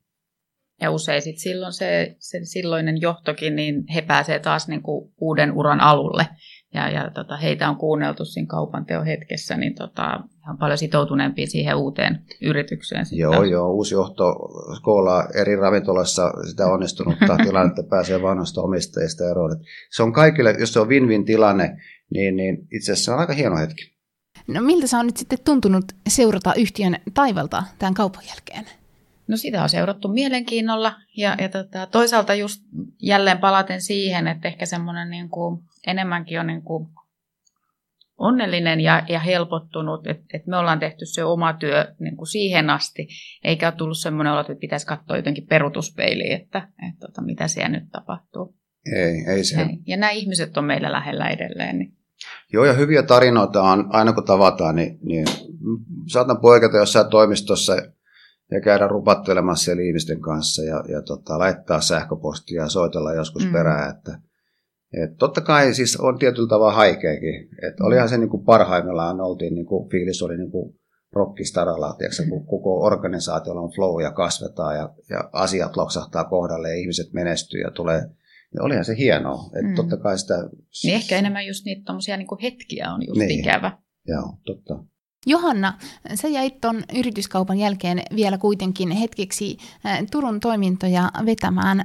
Ja 0.81 0.91
usein 0.91 1.23
sit 1.23 1.39
silloin 1.39 1.73
se, 1.73 2.17
se 2.19 2.41
silloinen 2.43 3.01
johtokin, 3.01 3.57
niin 3.57 3.85
he 3.95 4.03
pääsee 4.03 4.39
taas 4.39 4.69
niin 4.69 4.83
kuin 4.83 5.13
uuden 5.21 5.53
uran 5.53 5.81
alulle. 5.81 6.27
Ja, 6.75 6.91
ja 6.91 7.11
tota, 7.11 7.37
heitä 7.37 7.69
on 7.69 7.77
kuunneltu 7.77 8.25
siinä 8.25 8.47
kaupan 8.47 8.87
hetkessä, 9.07 9.57
niin 9.57 9.75
tota, 9.75 10.21
ihan 10.43 10.59
paljon 10.59 10.79
sitoutuneempia 10.79 11.47
siihen 11.47 11.77
uuteen 11.77 12.21
yritykseen. 12.43 13.07
Sitten. 13.07 13.19
Joo, 13.19 13.45
joo, 13.45 13.73
uusi 13.73 13.95
johto 13.95 14.35
skoolaa 14.77 15.29
eri 15.41 15.57
ravintolassa 15.57 16.33
sitä 16.51 16.67
onnistunutta 16.67 17.37
tilannetta 17.47 17.83
pääsee 17.83 18.23
vanhasta 18.23 18.61
omistajista 18.61 19.31
eroon. 19.31 19.57
Se 19.91 20.03
on 20.03 20.13
kaikille, 20.13 20.57
jos 20.59 20.73
se 20.73 20.81
on 20.81 20.89
win-win 20.89 21.25
tilanne, 21.25 21.77
niin, 22.11 22.37
niin 22.37 22.69
itse 22.73 22.93
asiassa 22.93 23.05
se 23.05 23.13
on 23.13 23.19
aika 23.19 23.33
hieno 23.33 23.57
hetki. 23.57 23.95
No 24.49 24.63
miltä 24.63 24.87
se 24.87 24.97
on 24.97 25.07
nyt 25.07 25.17
sitten 25.17 25.39
tuntunut 25.45 25.85
seurata 26.09 26.55
yhtiön 26.55 26.97
taivalta 27.15 27.63
tämän 27.79 27.95
kaupan 27.95 28.23
jälkeen? 28.29 28.84
No 29.29 29.37
sitä 29.37 29.63
on 29.63 29.69
seurattu 29.69 30.09
mielenkiinnolla 30.09 30.95
ja, 31.17 31.37
ja 31.41 31.49
tota, 31.49 31.87
toisaalta 31.87 32.35
just 32.35 32.63
jälleen 33.03 33.39
palaten 33.39 33.83
siihen, 33.83 34.27
että 34.27 34.49
ehkä 34.49 34.67
semmoinen 34.67 35.11
niin 35.11 35.29
kuin, 35.29 35.61
enemmänkin 35.87 36.41
on 36.41 36.47
niin 36.47 36.63
kuin 36.63 36.89
onnellinen 38.19 38.81
ja, 38.81 39.03
ja 39.09 39.21
helpottunut, 39.21 40.07
että, 40.07 40.25
että 40.35 40.51
me 40.51 40.57
ollaan 40.57 40.79
tehty 40.79 41.07
se 41.07 41.25
oma 41.25 41.53
työ 41.53 41.95
niin 42.01 42.17
kuin 42.17 42.27
siihen 42.27 42.71
asti, 42.71 43.09
eikä 43.45 43.67
ole 43.67 43.75
tullut 43.75 43.99
semmoinen 43.99 44.33
olo, 44.33 44.41
että 44.41 44.55
pitäisi 44.55 44.87
katsoa 44.87 45.17
jotenkin 45.17 45.47
perutuspeiliin, 45.47 46.33
että, 46.33 46.59
että, 46.59 46.87
että 46.89 47.07
tota, 47.07 47.23
mitä 47.23 47.49
siellä 47.49 47.69
nyt 47.69 47.91
tapahtuu. 47.93 48.57
Ei, 48.97 49.25
ei 49.35 49.45
se. 49.45 49.61
Ei. 49.61 49.79
Ja 49.87 49.97
nämä 49.97 50.11
ihmiset 50.11 50.57
on 50.57 50.65
meillä 50.65 50.93
lähellä 50.93 51.29
edelleen. 51.29 51.79
Niin. 51.79 51.93
Joo, 52.53 52.65
ja 52.65 52.73
hyviä 52.73 53.03
tarinoita 53.03 53.63
on, 53.63 53.87
aina 53.89 54.13
kun 54.13 54.25
tavataan, 54.25 54.77
niin, 54.77 54.99
niin 55.03 55.27
saatan 56.07 56.41
poiketa 56.41 56.77
jossain 56.77 57.11
toimistossa 57.11 57.73
ja 58.51 58.61
käydä 58.61 58.89
rupattelemassa 58.89 59.65
siellä 59.65 59.83
ihmisten 59.83 60.21
kanssa 60.21 60.63
ja, 60.63 60.85
ja 60.89 61.03
tota, 61.03 61.39
laittaa 61.39 61.81
sähköpostia 61.81 62.63
ja 62.63 62.69
soitella 62.69 63.15
joskus 63.15 63.47
mm. 63.47 63.53
perään, 63.53 63.97
että 63.97 64.19
et 65.03 65.17
totta 65.19 65.41
kai 65.41 65.75
siis 65.75 65.97
on 65.97 66.19
tietyllä 66.19 66.49
tavalla 66.49 66.73
haikeakin. 66.73 67.49
Et 67.63 67.81
mm. 67.81 67.87
olihan 67.87 68.09
se 68.09 68.19
niin 68.19 68.31
kuin 68.31 68.45
parhaimmillaan 68.45 69.21
oltiin, 69.21 69.55
niin 69.55 69.67
kuin, 69.67 69.91
fiilis 69.91 70.23
oli 70.23 70.37
niin 70.37 70.51
kuin 70.51 70.75
rockistaralla, 71.13 71.95
tiedätkö, 71.99 72.23
kun 72.29 72.43
mm. 72.43 72.47
koko 72.47 72.83
organisaatiolla 72.83 73.61
on 73.61 73.73
flow 73.75 74.03
ja 74.03 74.13
kasvetaan 74.13 74.77
ja, 74.77 74.95
ja 75.11 75.31
asiat 75.33 75.77
loksahtaa 75.77 76.25
kohdalle 76.25 76.69
ja 76.69 76.75
ihmiset 76.75 77.13
menestyy 77.13 77.61
ja 77.61 77.71
tulee 77.71 78.01
niin 78.55 78.63
olihan 78.63 78.85
se 78.85 78.97
hienoa. 78.97 79.45
Että 79.47 79.69
mm. 79.69 79.75
totta 79.75 79.97
kai 79.97 80.19
sitä... 80.19 80.35
Niin 80.85 80.95
ehkä 80.95 81.17
enemmän 81.17 81.47
just 81.47 81.65
niitä 81.65 81.93
niin 82.17 82.43
hetkiä 82.43 82.93
on 82.93 83.07
just 83.07 83.19
niin. 83.19 83.41
ikävä. 83.41 83.79
Joo, 84.07 84.39
totta. 84.47 84.94
Johanna, 85.27 85.73
sä 86.15 86.29
jäit 86.29 86.61
tuon 86.61 86.83
yrityskaupan 86.99 87.59
jälkeen 87.59 88.03
vielä 88.17 88.39
kuitenkin 88.39 88.91
hetkeksi 88.91 89.59
Turun 90.11 90.41
toimintoja 90.41 91.11
vetämään. 91.27 91.85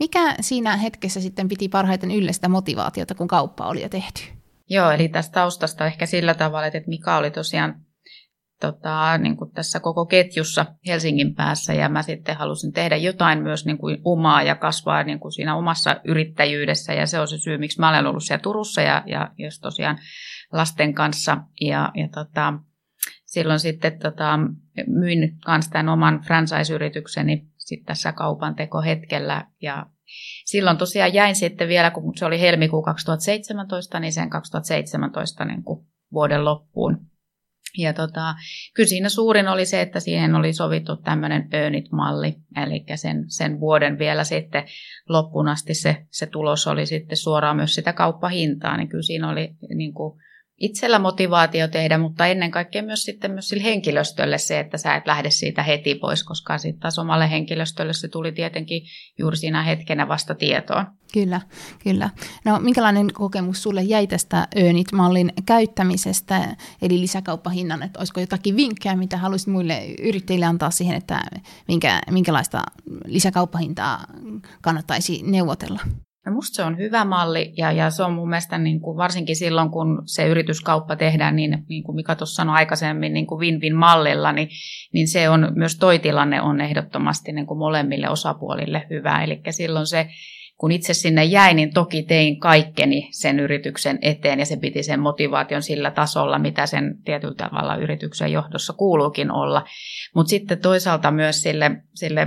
Mikä 0.00 0.34
siinä 0.40 0.76
hetkessä 0.76 1.20
sitten 1.20 1.48
piti 1.48 1.68
parhaiten 1.68 2.10
yllä 2.10 2.32
sitä 2.32 2.48
motivaatiota, 2.48 3.14
kun 3.14 3.28
kauppa 3.28 3.66
oli 3.66 3.82
jo 3.82 3.88
tehty? 3.88 4.22
Joo, 4.70 4.90
eli 4.90 5.08
tästä 5.08 5.32
taustasta 5.32 5.86
ehkä 5.86 6.06
sillä 6.06 6.34
tavalla, 6.34 6.66
että 6.66 6.82
Mika 6.86 7.16
oli 7.16 7.30
tosiaan 7.30 7.74
tota, 8.60 9.18
niin 9.18 9.36
kuin 9.36 9.50
tässä 9.50 9.80
koko 9.80 10.06
ketjussa 10.06 10.66
Helsingin 10.86 11.34
päässä 11.34 11.74
ja 11.74 11.88
mä 11.88 12.02
sitten 12.02 12.36
halusin 12.36 12.72
tehdä 12.72 12.96
jotain 12.96 13.42
myös 13.42 13.66
niin 13.66 13.78
kuin 13.78 13.98
omaa 14.04 14.42
ja 14.42 14.54
kasvaa 14.54 15.02
niin 15.02 15.20
kuin 15.20 15.32
siinä 15.32 15.56
omassa 15.56 15.96
yrittäjyydessä 16.04 16.92
ja 16.92 17.06
se 17.06 17.20
on 17.20 17.28
se 17.28 17.38
syy, 17.38 17.58
miksi 17.58 17.80
mä 17.80 17.88
olen 17.88 18.06
ollut 18.06 18.24
siellä 18.24 18.42
Turussa 18.42 18.82
ja, 18.82 19.02
ja 19.06 19.30
jos 19.38 19.60
tosiaan 19.60 19.98
lasten 20.52 20.94
kanssa. 20.94 21.36
Ja, 21.60 21.92
ja 21.94 22.08
tota, 22.08 22.52
silloin 23.24 23.60
sitten 23.60 23.98
tota, 23.98 24.38
myin 24.86 25.38
kanssa 25.44 25.70
tämän 25.70 25.88
oman 25.88 26.20
franchise-yritykseni 26.26 27.46
sitten 27.58 27.86
tässä 27.86 28.12
kaupan 28.12 28.54
tekohetkellä 28.54 29.46
ja 29.62 29.86
silloin 30.44 30.76
tosiaan 30.76 31.14
jäin 31.14 31.34
sitten 31.34 31.68
vielä, 31.68 31.90
kun 31.90 32.16
se 32.16 32.24
oli 32.24 32.40
helmikuu 32.40 32.82
2017, 32.82 34.00
niin 34.00 34.12
sen 34.12 34.30
2017 34.30 35.44
niin 35.44 35.62
kuin 35.62 35.86
vuoden 36.12 36.44
loppuun. 36.44 37.10
Ja 37.78 37.92
tota, 37.92 38.34
kyllä 38.74 38.88
siinä 38.88 39.08
suurin 39.08 39.48
oli 39.48 39.66
se, 39.66 39.80
että 39.80 40.00
siihen 40.00 40.34
oli 40.34 40.52
sovittu 40.52 40.96
tämmöinen 40.96 41.48
earnit-malli, 41.52 42.36
eli 42.64 42.84
sen, 42.94 43.24
sen 43.28 43.60
vuoden 43.60 43.98
vielä 43.98 44.24
sitten 44.24 44.64
loppuun 45.08 45.48
asti 45.48 45.74
se, 45.74 46.06
se 46.10 46.26
tulos 46.26 46.66
oli 46.66 46.86
sitten 46.86 47.16
suoraan 47.16 47.56
myös 47.56 47.74
sitä 47.74 47.92
kauppahintaa, 47.92 48.76
niin 48.76 48.88
kyllä 48.88 49.02
siinä 49.02 49.30
oli 49.30 49.54
niin 49.74 49.94
kuin, 49.94 50.20
itsellä 50.60 50.98
motivaatio 50.98 51.68
tehdä, 51.68 51.98
mutta 51.98 52.26
ennen 52.26 52.50
kaikkea 52.50 52.82
myös 52.82 53.02
sitten 53.02 53.30
myös 53.30 53.48
sille 53.48 53.64
henkilöstölle 53.64 54.38
se, 54.38 54.60
että 54.60 54.78
sä 54.78 54.94
et 54.94 55.06
lähde 55.06 55.30
siitä 55.30 55.62
heti 55.62 55.94
pois, 55.94 56.24
koska 56.24 56.58
sitten 56.58 56.80
taas 56.80 56.98
omalle 56.98 57.30
henkilöstölle 57.30 57.92
se 57.92 58.08
tuli 58.08 58.32
tietenkin 58.32 58.82
juuri 59.18 59.36
siinä 59.36 59.62
hetkenä 59.62 60.08
vasta 60.08 60.34
tietoon. 60.34 60.86
Kyllä, 61.12 61.40
kyllä. 61.82 62.10
No 62.44 62.60
minkälainen 62.60 63.12
kokemus 63.12 63.62
sulle 63.62 63.82
jäi 63.82 64.06
tästä 64.06 64.48
Earnit-mallin 64.54 65.32
käyttämisestä, 65.46 66.56
eli 66.82 67.00
lisäkauppahinnan, 67.00 67.82
että 67.82 67.98
olisiko 67.98 68.20
jotakin 68.20 68.56
vinkkejä, 68.56 68.96
mitä 68.96 69.16
haluaisit 69.16 69.48
muille 69.48 69.86
yrittäjille 70.02 70.46
antaa 70.46 70.70
siihen, 70.70 70.96
että 70.96 71.20
minkä, 71.68 72.00
minkälaista 72.10 72.62
lisäkauppahintaa 73.06 74.04
kannattaisi 74.62 75.22
neuvotella? 75.22 75.80
No 76.26 76.32
musta 76.32 76.56
se 76.56 76.62
on 76.62 76.78
hyvä 76.78 77.04
malli 77.04 77.52
ja, 77.56 77.72
ja 77.72 77.90
se 77.90 78.02
on 78.02 78.12
mun 78.12 78.28
mielestä 78.28 78.58
niin 78.58 78.80
kuin 78.80 78.96
varsinkin 78.96 79.36
silloin, 79.36 79.70
kun 79.70 80.02
se 80.06 80.26
yrityskauppa 80.26 80.96
tehdään 80.96 81.36
niin, 81.36 81.64
niin 81.68 81.82
kuin 81.82 81.96
Mika 81.96 82.16
tuossa 82.16 82.34
sanoi 82.34 82.54
aikaisemmin 82.54 83.12
niin 83.12 83.26
kuin 83.26 83.40
win-win 83.40 83.74
mallilla, 83.74 84.32
niin, 84.32 84.48
niin 84.92 85.08
se 85.08 85.28
on 85.28 85.52
myös 85.54 85.76
toi 85.76 85.98
tilanne 85.98 86.42
on 86.42 86.60
ehdottomasti 86.60 87.32
niin 87.32 87.46
kuin 87.46 87.58
molemmille 87.58 88.08
osapuolille 88.08 88.86
hyvä. 88.90 89.24
Eli 89.24 89.40
silloin 89.50 89.86
se 89.86 90.08
kun 90.60 90.72
itse 90.72 90.94
sinne 90.94 91.24
jäin, 91.24 91.56
niin 91.56 91.74
toki 91.74 92.02
tein 92.02 92.40
kaikkeni 92.40 93.08
sen 93.12 93.40
yrityksen 93.40 93.98
eteen 94.02 94.38
ja 94.38 94.46
se 94.46 94.56
piti 94.56 94.82
sen 94.82 95.00
motivaation 95.00 95.62
sillä 95.62 95.90
tasolla, 95.90 96.38
mitä 96.38 96.66
sen 96.66 96.98
tietyllä 97.04 97.34
tavalla 97.34 97.76
yrityksen 97.76 98.32
johdossa 98.32 98.72
kuuluukin 98.72 99.30
olla. 99.30 99.64
Mutta 100.14 100.30
sitten 100.30 100.60
toisaalta 100.60 101.10
myös 101.10 101.42
sille, 101.42 101.70
sille 101.94 102.26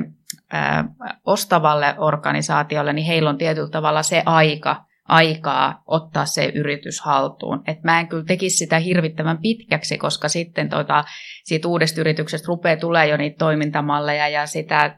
ää, 0.52 0.86
ostavalle 1.26 1.96
organisaatiolle, 1.98 2.94
niin 2.94 3.06
heillä 3.06 3.30
on 3.30 3.38
tietyllä 3.38 3.70
tavalla 3.70 4.04
se 4.04 4.24
aika, 4.26 4.86
aikaa 5.08 5.84
ottaa 5.88 6.26
se 6.26 6.52
yritys 6.56 7.02
haltuun. 7.02 7.64
Et 7.68 7.84
mä 7.84 8.00
en 8.00 8.08
kyllä 8.08 8.26
tekisi 8.26 8.58
sitä 8.58 8.80
hirvittävän 8.80 9.38
pitkäksi, 9.38 9.98
koska 9.98 10.30
sitten 10.30 10.70
tota, 10.70 11.04
siitä 11.44 11.68
uudesta 11.68 12.02
yrityksestä 12.02 12.48
rupeaa 12.48 12.78
tulee 12.78 13.08
jo 13.08 13.18
niitä 13.18 13.38
toimintamalleja 13.38 14.28
ja 14.28 14.48
sitä 14.48 14.96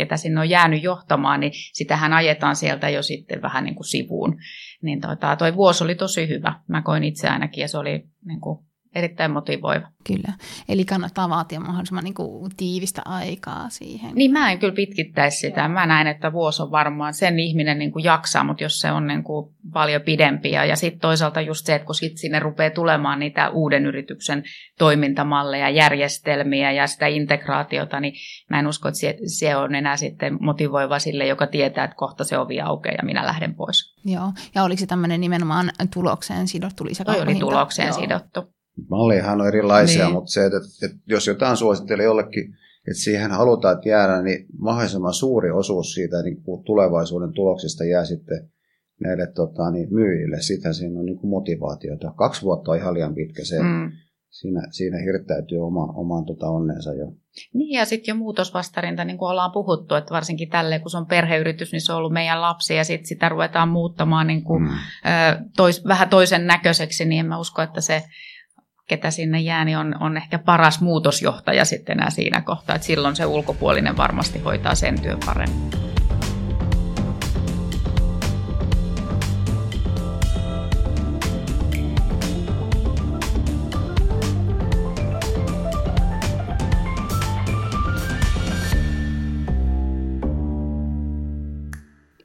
ketä 0.00 0.16
sinne 0.16 0.40
on 0.40 0.50
jäänyt 0.50 0.82
johtamaan, 0.82 1.40
niin 1.40 1.52
sitähän 1.72 2.12
ajetaan 2.12 2.56
sieltä 2.56 2.88
jo 2.88 3.02
sitten 3.02 3.42
vähän 3.42 3.64
niin 3.64 3.74
kuin 3.74 3.86
sivuun. 3.86 4.36
Niin 4.82 5.00
tota, 5.00 5.36
toi 5.36 5.56
vuosi 5.56 5.84
oli 5.84 5.94
tosi 5.94 6.28
hyvä. 6.28 6.54
Mä 6.68 6.82
koin 6.82 7.04
itse 7.04 7.28
ainakin 7.28 7.62
ja 7.62 7.68
se 7.68 7.78
oli 7.78 8.08
niin 8.24 8.40
kuin 8.40 8.58
erittäin 8.94 9.30
motivoiva. 9.30 9.88
Kyllä, 10.06 10.32
eli 10.68 10.84
kannattaa 10.84 11.28
vaatia 11.28 11.60
mahdollisimman 11.60 12.04
niin 12.04 12.14
kuin, 12.14 12.50
tiivistä 12.56 13.02
aikaa 13.04 13.68
siihen. 13.68 14.14
Niin 14.14 14.30
mä 14.30 14.52
en 14.52 14.58
kyllä 14.58 14.74
pitkittäisi 14.74 15.38
sitä. 15.38 15.68
Mä 15.68 15.86
näen, 15.86 16.06
että 16.06 16.32
vuosi 16.32 16.62
on 16.62 16.70
varmaan 16.70 17.14
sen 17.14 17.38
ihminen 17.38 17.78
niin 17.78 17.92
kuin 17.92 18.04
jaksaa, 18.04 18.44
mutta 18.44 18.62
jos 18.62 18.80
se 18.80 18.92
on 18.92 19.06
niin 19.06 19.24
kuin 19.24 19.54
paljon 19.72 20.02
pidempi. 20.02 20.50
Ja, 20.50 20.64
ja 20.64 20.76
sitten 20.76 21.00
toisaalta 21.00 21.40
just 21.40 21.66
se, 21.66 21.74
että 21.74 21.86
kun 21.86 21.94
sit 21.94 22.18
sinne 22.18 22.38
rupeaa 22.38 22.70
tulemaan 22.70 23.18
niitä 23.18 23.50
uuden 23.50 23.86
yrityksen 23.86 24.44
toimintamalleja, 24.78 25.70
järjestelmiä 25.70 26.72
ja 26.72 26.86
sitä 26.86 27.06
integraatiota, 27.06 28.00
niin 28.00 28.14
mä 28.50 28.58
en 28.58 28.66
usko, 28.66 28.88
että 28.88 29.00
se, 29.00 29.16
se 29.26 29.56
on 29.56 29.74
enää 29.74 29.96
sitten 29.96 30.38
motivoiva 30.40 30.98
sille, 30.98 31.26
joka 31.26 31.46
tietää, 31.46 31.84
että 31.84 31.96
kohta 31.96 32.24
se 32.24 32.38
ovi 32.38 32.60
aukeaa 32.60 32.94
ja 32.98 33.04
minä 33.04 33.26
lähden 33.26 33.54
pois. 33.54 33.94
Joo, 34.04 34.32
ja 34.54 34.62
oliko 34.62 34.80
se 34.80 34.86
tämmöinen 34.86 35.20
nimenomaan 35.20 35.70
tulokseen 35.94 36.48
sidottu 36.48 36.84
lisäkauppahinta? 36.84 37.40
Toi 37.40 37.46
oli 37.46 37.52
tulokseen 37.52 37.88
Joo. 37.88 38.00
sidottu. 38.00 38.59
Mallihan 38.88 39.40
on 39.40 39.48
erilaisia, 39.48 40.04
niin. 40.04 40.14
mutta 40.14 40.30
se, 40.30 40.46
että, 40.46 40.58
että 40.84 40.96
jos 41.06 41.26
jotain 41.26 41.56
suosittelee 41.56 42.04
jollekin, 42.04 42.44
että 42.88 43.02
siihen 43.02 43.30
halutaan 43.30 43.74
että 43.74 43.88
jäädä, 43.88 44.22
niin 44.22 44.46
mahdollisimman 44.58 45.14
suuri 45.14 45.50
osuus 45.50 45.92
siitä 45.92 46.22
niin 46.22 46.42
kuin 46.42 46.64
tulevaisuuden 46.64 47.32
tuloksista 47.32 47.84
jää 47.84 48.04
sitten 48.04 48.50
näille 49.00 49.26
tota, 49.26 49.70
niin 49.70 49.94
myyjille. 49.94 50.40
Sitä 50.40 50.72
siinä 50.72 51.00
on 51.00 51.06
niin 51.06 51.18
kuin 51.18 51.30
motivaatiota. 51.30 52.12
Kaksi 52.16 52.42
vuotta 52.42 52.70
on 52.70 52.76
ihan 52.76 52.94
liian 52.94 53.14
pitkä 53.14 53.44
se. 53.44 53.62
Mm. 53.62 53.92
Siinä, 54.30 54.62
siinä 54.70 54.98
hirttäytyy 54.98 55.58
oma, 55.58 55.92
oman 55.94 56.24
tota 56.24 56.48
onneensa 56.48 56.94
jo. 56.94 57.12
Niin 57.54 57.78
ja 57.78 57.84
sitten 57.84 58.12
jo 58.12 58.16
muutosvastarinta, 58.16 59.04
niin 59.04 59.18
kuin 59.18 59.30
ollaan 59.30 59.52
puhuttu, 59.52 59.94
että 59.94 60.14
varsinkin 60.14 60.48
tälle, 60.48 60.78
kun 60.78 60.90
se 60.90 60.96
on 60.96 61.06
perheyritys, 61.06 61.72
niin 61.72 61.80
se 61.80 61.92
on 61.92 61.98
ollut 61.98 62.12
meidän 62.12 62.40
lapsi 62.40 62.74
ja 62.74 62.84
sitten 62.84 63.06
sitä 63.06 63.28
ruvetaan 63.28 63.68
muuttamaan 63.68 64.26
niin 64.26 64.44
kuin, 64.44 64.62
mm. 64.62 64.68
ö, 64.68 65.44
tois, 65.56 65.84
vähän 65.84 66.08
toisen 66.08 66.46
näköiseksi, 66.46 67.04
niin 67.04 67.20
en 67.20 67.26
mä 67.26 67.38
usko, 67.38 67.62
että 67.62 67.80
se 67.80 68.02
ketä 68.90 69.10
sinne 69.10 69.40
jää, 69.40 69.64
niin 69.64 69.78
on, 69.78 69.94
on 70.00 70.16
ehkä 70.16 70.38
paras 70.38 70.80
muutosjohtaja 70.80 71.64
sitten 71.64 71.98
enää 71.98 72.10
siinä 72.10 72.40
kohtaa, 72.40 72.76
että 72.76 72.86
silloin 72.86 73.16
se 73.16 73.26
ulkopuolinen 73.26 73.96
varmasti 73.96 74.38
hoitaa 74.38 74.74
sen 74.74 75.00
työn 75.00 75.18
paremmin. 75.26 75.70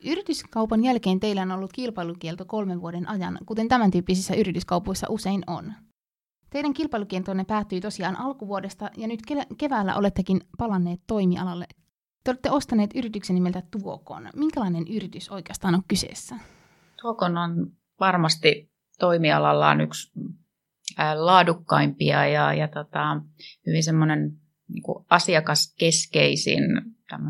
Yrityskaupan 0.06 0.84
jälkeen 0.84 1.20
teillä 1.20 1.42
on 1.42 1.52
ollut 1.52 1.74
kilpailukielto 1.74 2.46
kolmen 2.46 2.82
vuoden 2.82 3.10
ajan, 3.10 3.38
kuten 3.46 3.68
tämän 3.68 3.92
tyyppisissä 3.92 4.36
yrityskaupoissa 4.36 5.08
usein 5.10 5.44
on. 5.48 5.74
Teidän 6.56 6.74
kilpailukieltonne 6.74 7.46
päättyi 7.46 7.82
tosiaan 7.82 8.20
alkuvuodesta 8.20 8.90
ja 8.98 9.08
nyt 9.08 9.20
keväällä 9.58 9.96
olettekin 9.96 10.42
palanneet 10.58 11.02
toimialalle. 11.08 11.66
Te 12.24 12.32
olette 12.32 12.52
ostaneet 12.52 12.90
yrityksen 12.96 13.34
nimeltä 13.34 13.64
Tuokon. 13.72 14.30
Minkälainen 14.36 14.88
yritys 14.88 15.30
oikeastaan 15.30 15.76
on 15.76 15.84
kyseessä? 15.88 16.36
Tuokon 17.02 17.38
on 17.38 17.72
varmasti 18.00 18.72
toimialallaan 19.00 19.82
yksi 19.82 20.12
laadukkaimpia 21.16 22.28
ja, 22.28 22.54
ja 22.54 22.68
tota, 22.68 23.22
hyvin 23.68 23.84
semmoinen 23.84 24.32
niin 24.68 24.84
asiakaskeskeisin 25.10 26.64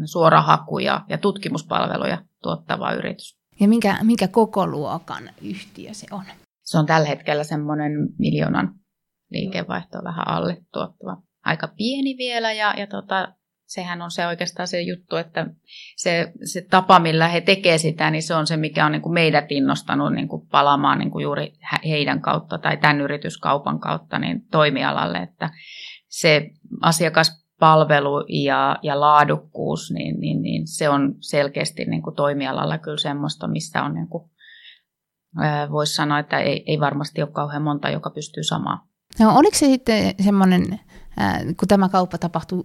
suorahaku 0.05 0.79
ja, 0.79 1.05
ja 1.09 1.17
tutkimuspalveluja 1.17 2.25
tuottava 2.43 2.93
yritys. 2.93 3.37
Ja 3.59 3.67
minkä, 3.67 3.97
minkä 4.03 4.27
koko 4.27 4.67
luokan 4.67 5.29
yhtiö 5.41 5.93
se 5.93 6.07
on? 6.11 6.23
Se 6.63 6.77
on 6.77 6.85
tällä 6.85 7.07
hetkellä 7.07 7.43
semmoinen 7.43 7.91
miljoonan 8.17 8.84
liikevaihto 9.29 9.97
vähän 10.03 10.27
alle 10.27 10.57
tuottava. 10.73 11.17
Aika 11.45 11.67
pieni 11.67 12.17
vielä 12.17 12.53
ja, 12.53 12.73
ja 12.77 12.87
tota, 12.87 13.33
sehän 13.65 14.01
on 14.01 14.11
se 14.11 14.27
oikeastaan 14.27 14.67
se 14.67 14.81
juttu, 14.81 15.15
että 15.15 15.47
se, 15.97 16.33
se 16.43 16.61
tapa, 16.69 16.99
millä 16.99 17.27
he 17.27 17.41
tekevät 17.41 17.81
sitä, 17.81 18.11
niin 18.11 18.23
se 18.23 18.35
on 18.35 18.47
se, 18.47 18.57
mikä 18.57 18.85
on 18.85 18.91
niin 18.91 19.01
kuin 19.01 19.13
meidät 19.13 19.51
innostanut 19.51 20.13
niin 20.13 20.27
kuin 20.27 20.47
palaamaan 20.47 20.99
niin 20.99 21.11
kuin 21.11 21.23
juuri 21.23 21.53
heidän 21.85 22.21
kautta 22.21 22.57
tai 22.57 22.77
tämän 22.77 23.01
yrityskaupan 23.01 23.79
kautta 23.79 24.19
niin 24.19 24.41
toimialalle, 24.51 25.17
että 25.17 25.49
se 26.07 26.49
asiakaspalvelu 26.81 28.25
ja, 28.29 28.79
ja 28.83 28.99
laadukkuus, 28.99 29.91
niin, 29.91 30.19
niin, 30.19 30.41
niin 30.41 30.67
se 30.67 30.89
on 30.89 31.15
selkeästi 31.19 31.85
niin 31.85 32.01
kuin 32.01 32.15
toimialalla 32.15 32.77
kyllä 32.77 32.97
semmoista, 32.97 33.47
missä 33.47 33.83
on 33.83 33.93
niin 33.93 34.07
kuin, 34.07 34.29
voisi 35.71 35.93
sanoa, 35.93 36.19
että 36.19 36.39
ei, 36.39 36.63
ei 36.67 36.79
varmasti 36.79 37.21
ole 37.21 37.31
kauhean 37.31 37.63
monta, 37.63 37.89
joka 37.89 38.09
pystyy 38.09 38.43
samaan. 38.43 38.79
No, 39.19 39.35
oliko 39.37 39.57
se 39.57 39.65
sitten 39.65 40.15
semmoinen, 40.23 40.79
kun 41.59 41.67
tämä 41.67 41.89
kauppa 41.89 42.17
tapahtui 42.17 42.63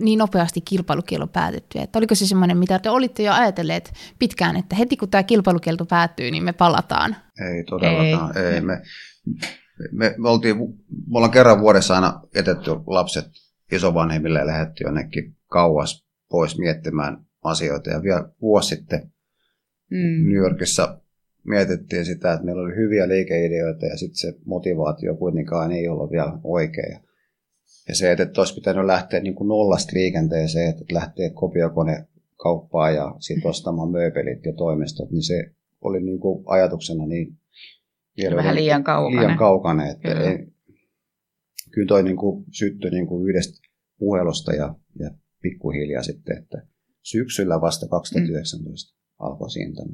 niin 0.00 0.18
nopeasti 0.18 0.60
kilpailukielto 0.60 1.26
päätetty, 1.26 1.78
että 1.78 1.98
oliko 1.98 2.14
se 2.14 2.26
semmoinen, 2.26 2.58
mitä 2.58 2.78
te 2.78 2.90
olitte 2.90 3.22
jo 3.22 3.32
ajatelleet 3.32 3.92
pitkään, 4.18 4.56
että 4.56 4.76
heti 4.76 4.96
kun 4.96 5.10
tämä 5.10 5.22
kilpailukielto 5.22 5.86
päättyy, 5.86 6.30
niin 6.30 6.44
me 6.44 6.52
palataan? 6.52 7.16
Ei 7.50 7.64
todellakaan, 7.64 8.38
ei. 8.38 8.44
ei. 8.44 8.60
Me, 8.60 8.82
me, 9.92 10.14
me, 10.18 10.28
oltiin, 10.28 10.56
me 10.56 11.14
ollaan 11.14 11.30
kerran 11.30 11.60
vuodessa 11.60 11.94
aina 11.94 12.20
jätetty 12.34 12.70
lapset 12.86 13.26
isovanhemmille 13.72 14.38
ja 14.38 14.46
lähdetty 14.46 14.84
jonnekin 14.84 15.36
kauas 15.46 16.04
pois 16.30 16.58
miettimään 16.58 17.26
asioita. 17.44 17.90
Ja 17.90 18.02
vielä 18.02 18.28
vuosi 18.40 18.68
sitten 18.68 19.12
mm. 19.90 20.28
New 20.28 20.36
Yorkissa 20.36 21.00
mietittiin 21.44 22.04
sitä, 22.04 22.32
että 22.32 22.44
meillä 22.44 22.62
oli 22.62 22.76
hyviä 22.76 23.08
liikeideoita 23.08 23.86
ja 23.86 23.96
sitten 23.96 24.16
se 24.16 24.34
motivaatio 24.44 25.16
kuitenkaan 25.16 25.72
ei 25.72 25.88
ollut 25.88 26.10
vielä 26.10 26.38
oikea. 26.44 27.00
Ja 27.88 27.94
se, 27.94 28.12
että 28.12 28.40
olisi 28.40 28.54
pitänyt 28.54 28.86
lähteä 28.86 29.20
niin 29.20 29.34
kuin 29.34 29.48
nollasta 29.48 29.92
liikenteeseen, 29.94 30.70
että 30.70 30.84
lähtee 30.94 31.30
kopiokone 31.30 32.06
kauppaan 32.36 32.94
ja 32.94 33.14
sitten 33.18 33.50
ostamaan 33.50 33.90
mööpelit 33.90 34.44
ja 34.46 34.52
toimistot, 34.52 35.10
niin 35.10 35.22
se 35.22 35.50
oli 35.80 36.02
niin 36.02 36.20
kuin 36.20 36.44
ajatuksena 36.46 37.06
niin 37.06 37.38
vielä 38.16 38.36
vähän 38.36 38.54
liian 38.54 38.84
kaukana. 38.84 39.20
Liian 39.20 39.38
kaukana 39.38 39.86
että 39.86 40.08
kyllä. 40.08 40.30
Ei, 40.30 40.38
kyllä 41.70 41.88
toi 41.88 42.02
niin 42.02 42.16
kuin 42.16 42.44
syttyi 42.52 42.90
niin 42.90 43.06
kuin 43.06 43.28
yhdestä 43.28 43.68
puhelusta 43.98 44.52
ja, 44.52 44.74
ja 44.98 45.10
pikkuhiljaa 45.42 46.02
sitten, 46.02 46.38
että 46.38 46.66
syksyllä 47.02 47.60
vasta 47.60 47.88
2019 47.88 48.94
mm. 48.94 49.26
alkoi 49.26 49.50
siinä 49.50 49.72
tämä 49.74 49.92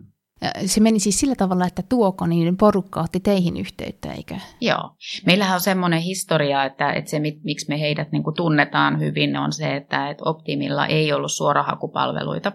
se 0.66 0.80
meni 0.80 1.00
siis 1.00 1.20
sillä 1.20 1.34
tavalla, 1.34 1.66
että 1.66 1.82
tuoko 1.88 2.26
niin 2.26 2.56
porukka 2.56 3.00
otti 3.00 3.20
teihin 3.20 3.56
yhteyttä, 3.56 4.12
eikö? 4.12 4.34
Joo. 4.60 4.96
Meillähän 5.26 5.54
on 5.54 5.60
semmoinen 5.60 6.00
historia, 6.00 6.64
että, 6.64 6.92
että 6.92 7.10
se 7.10 7.18
miksi 7.18 7.68
me 7.68 7.80
heidät 7.80 8.12
niin 8.12 8.22
tunnetaan 8.36 9.00
hyvin 9.00 9.36
on 9.36 9.52
se, 9.52 9.76
että, 9.76 10.10
että 10.10 10.24
Optimilla 10.24 10.86
ei 10.86 11.12
ollut 11.12 11.32
suorahakupalveluita. 11.32 12.52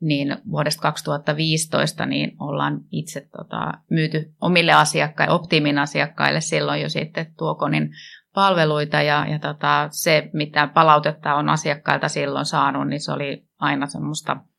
Niin 0.00 0.36
vuodesta 0.50 0.82
2015 0.82 2.06
niin 2.06 2.36
ollaan 2.40 2.80
itse 2.90 3.28
tota, 3.36 3.72
myyty 3.90 4.34
omille 4.40 4.72
asiakkaille, 4.72 5.34
Optimin 5.34 5.78
asiakkaille 5.78 6.40
silloin 6.40 6.82
jo 6.82 6.88
sitten 6.88 7.34
Tuokonin 7.38 7.90
palveluita 8.34 9.02
ja, 9.02 9.26
ja 9.30 9.38
tota, 9.38 9.88
se, 9.90 10.30
mitä 10.32 10.66
palautetta 10.66 11.34
on 11.34 11.48
asiakkailta 11.48 12.08
silloin 12.08 12.46
saanut, 12.46 12.88
niin 12.88 13.00
se 13.00 13.12
oli 13.12 13.44
aina 13.58 13.86
semmoista– 13.86 14.36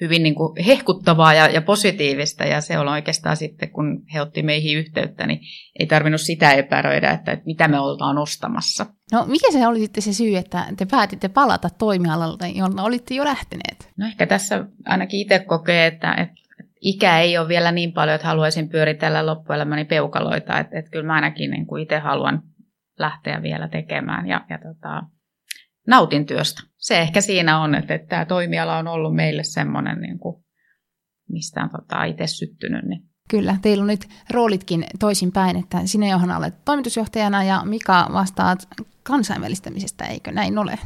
hyvin 0.00 0.22
niin 0.22 0.34
kuin 0.34 0.64
hehkuttavaa 0.64 1.34
ja, 1.34 1.48
ja 1.48 1.62
positiivista. 1.62 2.44
Ja 2.44 2.60
se 2.60 2.78
on 2.78 2.88
oikeastaan 2.88 3.36
sitten, 3.36 3.70
kun 3.70 4.02
he 4.14 4.20
otti 4.20 4.42
meihin 4.42 4.78
yhteyttä, 4.78 5.26
niin 5.26 5.40
ei 5.78 5.86
tarvinnut 5.86 6.20
sitä 6.20 6.52
epäröidä, 6.52 7.10
että, 7.10 7.32
että 7.32 7.46
mitä 7.46 7.68
me 7.68 7.80
oltaan 7.80 8.18
ostamassa. 8.18 8.86
No 9.12 9.24
mikä 9.26 9.52
se 9.52 9.66
oli 9.66 9.80
sitten 9.80 10.02
se 10.02 10.12
syy, 10.12 10.36
että 10.36 10.66
te 10.76 10.86
päätitte 10.90 11.28
palata 11.28 11.70
toimialalta, 11.70 12.46
jolla 12.46 12.82
olitte 12.82 13.14
jo 13.14 13.24
lähteneet? 13.24 13.90
No 13.96 14.06
ehkä 14.06 14.26
tässä 14.26 14.64
ainakin 14.86 15.20
itse 15.20 15.38
kokee, 15.38 15.86
että, 15.86 16.14
että 16.14 16.34
ikä 16.80 17.20
ei 17.20 17.38
ole 17.38 17.48
vielä 17.48 17.72
niin 17.72 17.92
paljon, 17.92 18.14
että 18.14 18.28
haluaisin 18.28 18.68
pyöritellä 18.68 19.26
loppuelämäni 19.26 19.84
peukaloita. 19.84 20.58
Että, 20.58 20.78
että 20.78 20.90
kyllä 20.90 21.06
mä 21.06 21.14
ainakin 21.14 21.50
niin 21.50 21.66
kuin 21.66 21.82
itse 21.82 21.98
haluan 21.98 22.42
lähteä 22.98 23.42
vielä 23.42 23.68
tekemään. 23.68 24.26
Ja, 24.26 24.44
ja 24.50 24.58
tota, 24.58 25.02
nautin 25.86 26.26
työstä. 26.26 26.62
Se 26.76 26.98
ehkä 26.98 27.20
siinä 27.20 27.60
on, 27.60 27.74
että, 27.74 27.94
että 27.94 28.08
tämä 28.08 28.24
toimiala 28.24 28.78
on 28.78 28.88
ollut 28.88 29.14
meille 29.14 29.42
semmoinen, 29.42 30.00
niin 30.00 30.18
kuin, 30.18 30.44
mistä 31.28 31.62
on 31.62 31.70
tota, 31.70 32.04
itse 32.04 32.26
syttynyt. 32.26 32.84
Niin. 32.84 33.02
Kyllä, 33.30 33.56
teillä 33.62 33.82
on 33.82 33.88
nyt 33.88 34.08
roolitkin 34.30 34.84
toisinpäin, 34.98 35.56
että 35.56 35.78
sinä 35.84 36.10
Johanna 36.10 36.36
olet 36.36 36.54
toimitusjohtajana 36.64 37.44
ja 37.44 37.62
Mika 37.64 38.08
vastaat 38.12 38.68
kansainvälistämisestä, 39.02 40.04
eikö 40.04 40.32
näin 40.32 40.58
ole? 40.58 40.78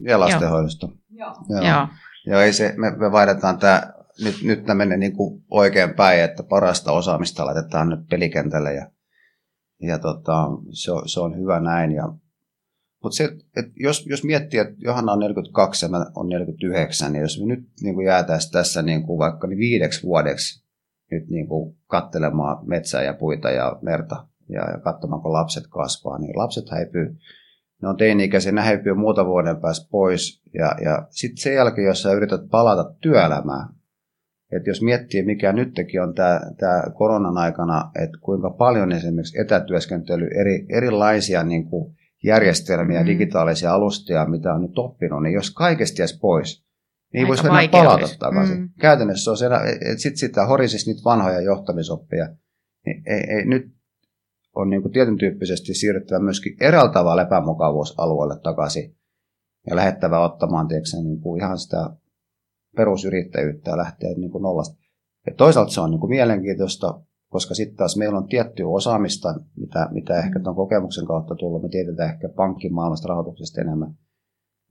Ja 0.00 0.20
lastenhoidosta. 0.20 0.88
Joo. 1.10 1.34
Joo. 1.48 1.62
Joo. 1.64 1.88
Joo 2.26 2.40
ei 2.40 2.52
se, 2.52 2.74
me, 2.76 2.90
me 2.90 3.12
vaihdetaan 3.12 3.58
tämä, 3.58 3.82
nyt, 4.24 4.42
nyt 4.42 4.64
tämä 4.64 4.74
menee 4.74 4.98
niin 4.98 5.16
kuin 5.16 5.44
oikein 5.50 5.94
päin, 5.94 6.24
että 6.24 6.42
parasta 6.42 6.92
osaamista 6.92 7.46
laitetaan 7.46 7.88
nyt 7.88 8.00
pelikentälle 8.10 8.74
ja, 8.74 8.90
ja 9.80 9.98
tota, 9.98 10.48
se, 10.72 10.92
on, 10.92 11.08
se 11.08 11.20
on 11.20 11.36
hyvä 11.36 11.60
näin. 11.60 11.92
Ja 11.92 12.04
mutta 13.02 13.16
se, 13.16 13.24
että 13.56 13.72
jos, 13.76 14.06
jos 14.06 14.24
miettii, 14.24 14.60
että 14.60 14.74
Johanna 14.78 15.12
on 15.12 15.18
42 15.18 15.84
ja 15.84 15.88
mä 15.88 16.06
on 16.14 16.28
49, 16.28 17.12
niin 17.12 17.22
jos 17.22 17.40
me 17.40 17.46
nyt 17.46 17.68
niin 17.82 17.94
kuin 17.94 18.06
jäätäisiin 18.06 18.52
tässä 18.52 18.82
niin 18.82 19.02
kuin 19.02 19.18
vaikka 19.18 19.46
niin 19.46 19.58
viideksi 19.58 20.02
vuodeksi 20.02 20.64
nyt 21.10 21.28
niin 21.28 21.46
kuin 21.46 21.76
kattelemaan 21.86 22.68
metsää 22.68 23.02
ja 23.02 23.14
puita 23.14 23.50
ja 23.50 23.78
merta 23.82 24.26
ja, 24.48 24.70
ja 24.70 24.78
katsomaan, 24.78 25.22
kun 25.22 25.32
lapset 25.32 25.64
kasvaa, 25.70 26.18
niin 26.18 26.38
lapset 26.38 26.70
häipyy. 26.70 27.16
Ne 27.82 27.88
on 27.88 27.96
teini-ikäisiä, 27.96 28.52
ne 28.52 28.60
häipyy 28.60 28.94
muuta 28.94 29.26
vuoden 29.26 29.60
päästä 29.60 29.88
pois. 29.90 30.42
Ja, 30.54 30.74
ja 30.84 31.06
sitten 31.10 31.42
sen 31.42 31.54
jälkeen, 31.54 31.86
jos 31.86 32.02
sä 32.02 32.12
yrität 32.12 32.40
palata 32.50 32.94
työelämään, 33.00 33.68
että 34.52 34.70
jos 34.70 34.82
miettii, 34.82 35.22
mikä 35.22 35.52
nytkin 35.52 36.02
on 36.02 36.14
tämä 36.58 36.82
koronan 36.94 37.38
aikana, 37.38 37.90
että 38.02 38.18
kuinka 38.20 38.50
paljon 38.50 38.92
esimerkiksi 38.92 39.40
etätyöskentely, 39.40 40.28
eri, 40.40 40.66
erilaisia 40.68 41.42
niin 41.42 41.64
kuin 41.64 41.94
järjestelmiä, 42.22 43.00
mm. 43.00 43.06
digitaalisia 43.06 43.74
alustia, 43.74 44.28
mitä 44.28 44.54
on 44.54 44.62
nyt 44.62 44.78
oppinut, 44.78 45.22
niin 45.22 45.34
jos 45.34 45.50
kaikesta 45.50 46.00
jäisi 46.02 46.18
pois, 46.18 46.64
niin 47.12 47.28
voisi 47.28 47.46
enää 47.46 47.68
palata 47.70 48.08
takaisin. 48.18 48.58
Mm. 48.58 48.70
Käytännössä 48.80 49.30
on 49.30 49.36
se, 49.36 49.46
että 49.46 50.02
sitten 50.02 50.18
sitä 50.18 50.46
horisisi 50.46 50.90
niitä 50.90 51.04
vanhoja 51.04 51.40
johtamisoppia, 51.40 52.28
niin 52.86 53.02
ei, 53.06 53.36
ei, 53.36 53.44
nyt 53.44 53.72
on 54.56 54.70
niin 54.70 54.82
kuin 54.82 54.92
tietyn 54.92 55.18
tyyppisesti 55.18 55.74
siirryttävä 55.74 56.20
myöskin 56.20 56.56
eräällä 56.60 56.92
tavalla 56.92 57.22
epämukavuusalueelle 57.22 58.40
takaisin 58.42 58.96
ja 59.70 59.76
lähettävä 59.76 60.20
ottamaan 60.20 60.68
tiedätkö, 60.68 60.96
niin 61.02 61.20
kuin 61.20 61.42
ihan 61.42 61.58
sitä 61.58 61.90
perusyrittäjyyttä 62.76 63.70
ja 63.70 63.76
lähteä 63.76 64.10
niin 64.16 64.30
kuin 64.30 64.42
nollasta. 64.42 64.82
Ja 65.26 65.34
toisaalta 65.34 65.72
se 65.72 65.80
on 65.80 65.90
niin 65.90 66.00
kuin 66.00 66.10
mielenkiintoista 66.10 67.00
koska 67.32 67.54
sitten 67.54 67.76
taas 67.76 67.96
meillä 67.96 68.18
on 68.18 68.28
tiettyä 68.28 68.66
osaamista, 68.68 69.28
mitä, 69.56 69.88
mitä 69.90 70.18
ehkä 70.18 70.40
tuon 70.40 70.56
kokemuksen 70.56 71.06
kautta 71.06 71.34
tullut, 71.34 71.62
me 71.62 71.68
tiedetään 71.68 72.10
ehkä 72.10 72.28
pankkimaailmasta 72.28 73.08
rahoituksesta 73.08 73.60
enemmän, 73.60 73.94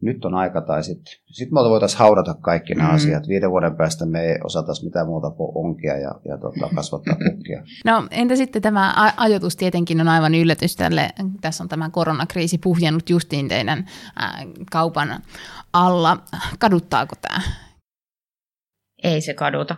nyt 0.01 0.25
on 0.25 0.35
aika, 0.35 0.61
tai 0.61 0.83
sitten 0.83 1.13
sit 1.31 1.51
me 1.51 1.59
voitaisiin 1.59 1.99
haudata 1.99 2.33
kaikki 2.33 2.75
nämä 2.75 2.89
mm. 2.89 2.95
asiat. 2.95 3.27
Viiden 3.27 3.51
vuoden 3.51 3.75
päästä 3.75 4.05
me 4.05 4.21
ei 4.21 4.35
osataisi 4.43 4.85
mitään 4.85 5.07
muuta 5.07 5.29
kuin 5.29 5.51
onkia 5.55 5.97
ja, 5.97 6.11
ja 6.25 6.37
tota, 6.37 6.75
kasvattaa 6.75 7.15
kukkia. 7.15 7.63
No 7.85 8.07
entä 8.11 8.35
sitten 8.35 8.61
tämä 8.61 9.13
ajoitus 9.17 9.55
tietenkin 9.55 10.01
on 10.01 10.07
aivan 10.07 10.35
yllätys 10.35 10.75
tälle, 10.75 11.09
tässä 11.41 11.63
on 11.63 11.69
tämä 11.69 11.89
koronakriisi 11.89 12.57
puhjennut 12.57 13.09
justiin 13.09 13.47
teidän 13.47 13.85
ää, 14.15 14.43
kaupan 14.71 15.19
alla. 15.73 16.17
Kaduttaako 16.59 17.15
tämä? 17.21 17.41
Ei 19.03 19.21
se 19.21 19.33
kaduta. 19.33 19.75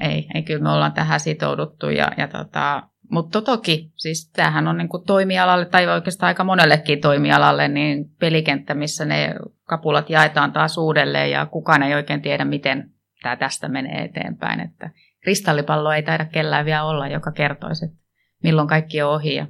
Ei, 0.00 0.28
ei 0.34 0.42
kyllä 0.42 0.62
me 0.62 0.70
ollaan 0.70 0.92
tähän 0.92 1.20
sitouduttu 1.20 1.88
ja, 1.90 2.08
ja 2.16 2.28
tota, 2.28 2.82
mutta 3.10 3.42
toki, 3.42 3.92
siis 3.96 4.30
tämähän 4.30 4.68
on 4.68 4.78
niinku 4.78 4.98
toimialalle 4.98 5.64
tai 5.64 5.88
oikeastaan 5.88 6.28
aika 6.28 6.44
monellekin 6.44 7.00
toimialalle 7.00 7.68
niin 7.68 8.04
pelikenttä, 8.20 8.74
missä 8.74 9.04
ne 9.04 9.34
kapulat 9.64 10.10
jaetaan 10.10 10.52
taas 10.52 10.78
uudelleen 10.78 11.30
ja 11.30 11.46
kukaan 11.46 11.82
ei 11.82 11.94
oikein 11.94 12.22
tiedä, 12.22 12.44
miten 12.44 12.90
tämä 13.22 13.36
tästä 13.36 13.68
menee 13.68 14.04
eteenpäin. 14.04 14.60
Että 14.60 14.90
kristallipallo 15.22 15.92
ei 15.92 16.02
taida 16.02 16.24
kellään 16.24 16.64
vielä 16.64 16.84
olla, 16.84 17.08
joka 17.08 17.32
kertoisi, 17.32 17.84
että 17.84 17.98
milloin 18.42 18.68
kaikki 18.68 19.02
on 19.02 19.10
ohi 19.10 19.34
ja 19.34 19.46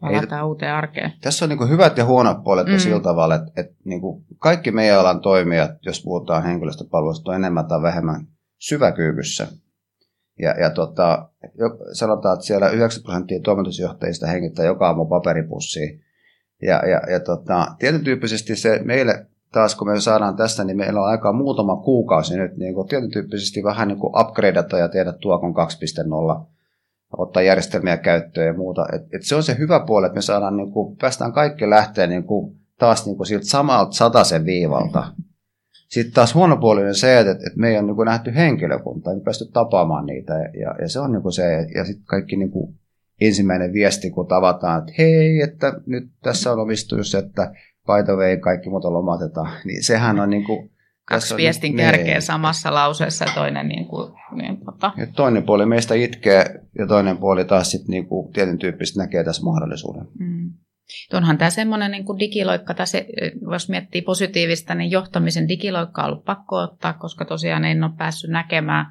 palataan 0.00 0.40
ei, 0.40 0.46
uuteen 0.46 0.72
arkeen. 0.72 1.12
Tässä 1.20 1.44
on 1.44 1.48
niin 1.48 1.68
hyvät 1.68 1.98
ja 1.98 2.04
huonot 2.04 2.44
puolet 2.44 2.66
mm. 2.66 2.78
sillä 2.78 3.00
tavalla, 3.00 3.34
että, 3.34 3.50
että 3.56 3.74
niin 3.84 4.00
kaikki 4.38 4.70
meidän 4.70 5.00
alan 5.00 5.20
toimijat, 5.20 5.70
jos 5.82 6.02
puhutaan 6.02 6.42
henkilöstöpalveluista, 6.42 7.30
on 7.30 7.36
enemmän 7.36 7.68
tai 7.68 7.82
vähemmän 7.82 8.26
syväkyykyssä. 8.58 9.46
Ja, 10.38 10.50
ja 10.60 10.70
tota, 10.70 11.28
sanotaan, 11.92 12.34
että 12.34 12.46
siellä 12.46 12.68
90 12.68 13.04
prosenttia 13.04 13.40
toimitusjohtajista 13.40 14.26
hengittää 14.26 14.64
joka 14.64 14.86
aamu 14.86 15.06
paperipussiin. 15.06 16.00
Ja, 16.62 16.82
ja, 16.88 17.12
ja 17.12 17.20
tota, 17.20 17.66
tietyn 17.78 18.04
tyyppisesti 18.04 18.56
se 18.56 18.80
meille 18.84 19.26
taas, 19.52 19.74
kun 19.74 19.88
me 19.88 20.00
saadaan 20.00 20.36
tästä, 20.36 20.64
niin 20.64 20.76
meillä 20.76 21.00
on 21.00 21.08
aikaa 21.08 21.32
muutama 21.32 21.76
kuukausi 21.76 22.36
nyt 22.36 22.56
niin 22.56 22.74
kuin 22.74 22.88
tietyn 22.88 23.10
tyyppisesti 23.10 23.64
vähän 23.64 23.88
niin 23.88 23.98
kuin 23.98 24.12
upgradeata 24.20 24.78
ja 24.78 24.88
tehdä 24.88 25.12
tuokon 25.12 25.54
2.0, 26.36 26.46
ottaa 27.18 27.42
järjestelmiä 27.42 27.96
käyttöön 27.96 28.46
ja 28.46 28.52
muuta. 28.52 28.86
Et, 28.92 29.02
et 29.14 29.22
se 29.22 29.34
on 29.34 29.42
se 29.42 29.58
hyvä 29.58 29.80
puoli, 29.80 30.06
että 30.06 30.16
me 30.16 30.22
saadaan, 30.22 30.56
niin 30.56 30.72
kuin, 30.72 30.96
päästään 30.96 31.32
kaikki 31.32 31.70
lähteä 31.70 32.06
niin 32.06 32.24
kuin, 32.24 32.56
taas 32.78 33.06
niin 33.06 33.16
kuin 33.16 33.26
siltä 33.26 33.46
samalta 33.46 33.92
sataisen 33.92 34.44
viivalta. 34.44 35.12
Sitten 35.88 36.14
taas 36.14 36.34
huono 36.34 36.56
puoli 36.56 36.84
on 36.84 36.94
se, 36.94 37.20
että, 37.20 37.32
että 37.32 37.50
me 37.56 37.68
ei 37.68 37.78
ole 37.78 37.86
niin 37.86 37.96
nähty 38.04 38.34
henkilökuntaa, 38.34 39.12
ei 39.12 39.20
päästy 39.20 39.44
tapaamaan 39.52 40.06
niitä. 40.06 40.32
Ja, 40.34 40.74
ja 40.80 40.88
se 40.88 41.00
on 41.00 41.12
niin 41.12 41.32
se, 41.32 41.66
ja 41.74 41.84
sitten 41.84 42.04
kaikki 42.04 42.36
niin 42.36 42.50
kuin 42.50 42.74
ensimmäinen 43.20 43.72
viesti, 43.72 44.10
kun 44.10 44.26
tavataan, 44.26 44.78
että 44.78 44.92
hei, 44.98 45.40
että 45.40 45.72
nyt 45.86 46.04
tässä 46.22 46.52
on 46.52 46.60
omistus, 46.60 47.14
että 47.14 47.52
by 47.86 48.04
the 48.04 48.12
way, 48.12 48.36
kaikki 48.36 48.70
muuta 48.70 48.92
lomatetaan, 48.92 49.50
niin 49.66 49.84
sehän 49.84 50.20
on 50.20 50.30
niin 50.30 50.44
kuin, 50.44 50.70
Kaksi 51.04 51.36
viestin 51.36 51.76
niin, 51.76 51.86
kärkeä 51.86 52.04
niin. 52.04 52.22
samassa 52.22 52.74
lauseessa 52.74 53.24
ja 53.24 53.32
toinen 53.34 53.68
niin 53.68 53.86
kuin, 53.86 54.12
niin, 54.32 54.58
tota. 54.64 54.92
ja 54.96 55.06
toinen 55.06 55.42
puoli 55.42 55.66
meistä 55.66 55.94
itkee 55.94 56.60
ja 56.78 56.86
toinen 56.86 57.18
puoli 57.18 57.44
taas 57.44 57.70
sitten 57.70 57.90
niin 57.90 58.06
kuin, 58.06 58.32
tietyn 58.32 58.58
tyyppisesti 58.58 58.98
näkee 58.98 59.24
tässä 59.24 59.42
mahdollisuuden. 59.42 60.08
Mm. 60.18 60.37
Onhan 61.12 61.38
tämä 61.38 61.50
semmoinen 61.50 61.90
niin 61.90 62.04
kuin 62.04 62.18
digiloikka, 62.18 62.74
tässä, 62.74 62.98
jos 63.52 63.68
miettii 63.68 64.02
positiivista, 64.02 64.74
niin 64.74 64.90
johtamisen 64.90 65.48
digiloikka 65.48 66.02
on 66.02 66.10
ollut 66.10 66.24
pakko 66.24 66.56
ottaa, 66.56 66.92
koska 66.92 67.24
tosiaan 67.24 67.64
en 67.64 67.84
ole 67.84 67.92
päässyt 67.98 68.30
näkemään 68.30 68.86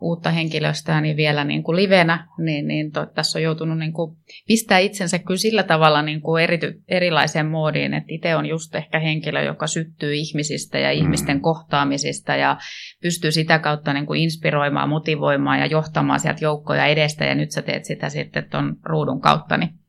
uutta 0.00 0.30
henkilöstöä 0.30 1.00
niin 1.00 1.16
vielä 1.16 1.44
niin 1.44 1.62
kuin 1.62 1.76
livenä, 1.76 2.26
niin, 2.38 2.66
niin 2.66 2.92
to, 2.92 3.06
tässä 3.06 3.38
on 3.38 3.42
joutunut 3.42 3.78
niin 3.78 3.92
kuin 3.92 4.16
pistää 4.46 4.78
itsensä 4.78 5.18
kyllä 5.18 5.38
sillä 5.38 5.62
tavalla 5.62 6.02
niin 6.02 6.20
kuin 6.20 6.44
erity, 6.44 6.82
erilaiseen 6.88 7.46
moodiin, 7.46 7.94
että 7.94 8.14
itse 8.14 8.36
on 8.36 8.46
just 8.46 8.74
ehkä 8.74 8.98
henkilö, 8.98 9.42
joka 9.42 9.66
syttyy 9.66 10.14
ihmisistä 10.14 10.78
ja 10.78 10.90
ihmisten 10.90 11.36
mm. 11.36 11.40
kohtaamisista 11.40 12.36
ja 12.36 12.56
pystyy 13.02 13.32
sitä 13.32 13.58
kautta 13.58 13.92
niin 13.92 14.06
kuin 14.06 14.20
inspiroimaan, 14.20 14.88
motivoimaan 14.88 15.58
ja 15.58 15.66
johtamaan 15.66 16.20
sieltä 16.20 16.44
joukkoja 16.44 16.86
edestä 16.86 17.24
ja 17.24 17.34
nyt 17.34 17.50
sä 17.50 17.62
teet 17.62 17.84
sitä 17.84 18.08
sitten 18.08 18.50
tuon 18.50 18.76
ruudun 18.84 19.20
kautta, 19.20 19.56
niin 19.56 19.79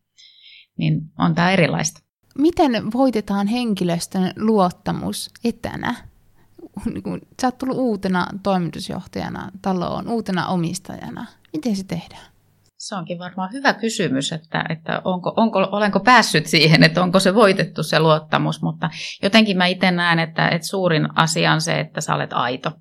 niin 0.78 1.02
on 1.18 1.36
tämä 1.36 1.52
erilaista. 1.52 2.00
Miten 2.38 2.92
voitetaan 2.94 3.48
henkilöstön 3.48 4.34
luottamus 4.38 5.30
etänä? 5.44 5.96
Niin 6.86 7.22
sä 7.42 7.48
oot 7.48 7.58
tullut 7.58 7.78
uutena 7.78 8.28
toimitusjohtajana 8.44 9.52
taloon, 9.62 10.08
uutena 10.08 10.48
omistajana. 10.48 11.26
Miten 11.54 11.76
se 11.76 11.84
tehdään? 11.84 12.32
Se 12.78 12.96
onkin 12.96 13.20
varmaan 13.20 13.52
hyvä 13.54 13.74
kysymys, 13.74 14.32
että, 14.32 14.66
että 14.70 15.02
onko, 15.04 15.34
onko, 15.38 15.68
olenko 15.72 16.00
päässyt 16.00 16.46
siihen, 16.46 16.84
että 16.84 17.04
onko 17.04 17.20
se 17.20 17.36
voitettu 17.36 17.84
se 17.84 18.00
luottamus, 18.00 18.62
mutta 18.62 18.90
jotenkin 19.24 19.58
mä 19.58 19.66
itse 19.66 19.92
näen, 19.92 20.20
että, 20.20 20.50
että 20.50 20.68
suurin 20.68 21.08
asia 21.16 21.54
on 21.54 21.62
se, 21.62 21.80
että 21.80 22.02
sä 22.02 22.16
olet 22.16 22.34
aito 22.34 22.72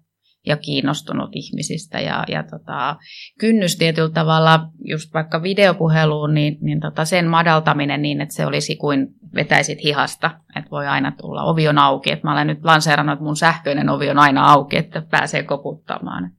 ja 0.46 0.56
kiinnostunut 0.56 1.30
ihmisistä. 1.32 2.00
Ja, 2.00 2.24
ja 2.28 2.42
tota, 2.42 2.96
kynnys 3.38 3.76
tietyllä 3.76 4.10
tavalla, 4.10 4.68
just 4.84 5.14
vaikka 5.14 5.42
videopuheluun, 5.42 6.34
niin, 6.34 6.58
niin 6.60 6.80
tota 6.80 7.04
sen 7.04 7.26
madaltaminen 7.26 8.02
niin, 8.02 8.20
että 8.20 8.34
se 8.34 8.46
olisi 8.46 8.76
kuin 8.76 9.06
vetäisit 9.34 9.84
hihasta, 9.84 10.30
että 10.56 10.70
voi 10.70 10.86
aina 10.86 11.12
tulla, 11.12 11.42
ovi 11.42 11.68
on 11.68 11.78
auki. 11.78 12.12
Että 12.12 12.26
mä 12.26 12.32
olen 12.32 12.46
nyt 12.46 12.64
lanseerannut, 12.64 13.12
että 13.12 13.24
mun 13.24 13.36
sähköinen 13.36 13.88
ovi 13.88 14.10
on 14.10 14.18
aina 14.18 14.52
auki, 14.52 14.76
että 14.76 15.02
pääsee 15.10 15.42
koputtamaan. 15.42 16.30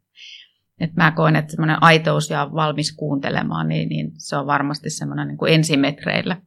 Et 0.79 0.95
mä 0.95 1.11
koen, 1.11 1.35
että 1.35 1.51
semmoinen 1.51 1.83
aitous 1.83 2.29
ja 2.29 2.49
valmis 2.53 2.95
kuuntelemaan, 2.95 3.67
niin, 3.67 3.89
niin 3.89 4.11
se 4.17 4.35
on 4.35 4.47
varmasti 4.47 4.89
semmoinen 4.89 5.27
niin 5.27 5.37
kuin 5.37 5.53
ensimetreillä. 5.53 6.37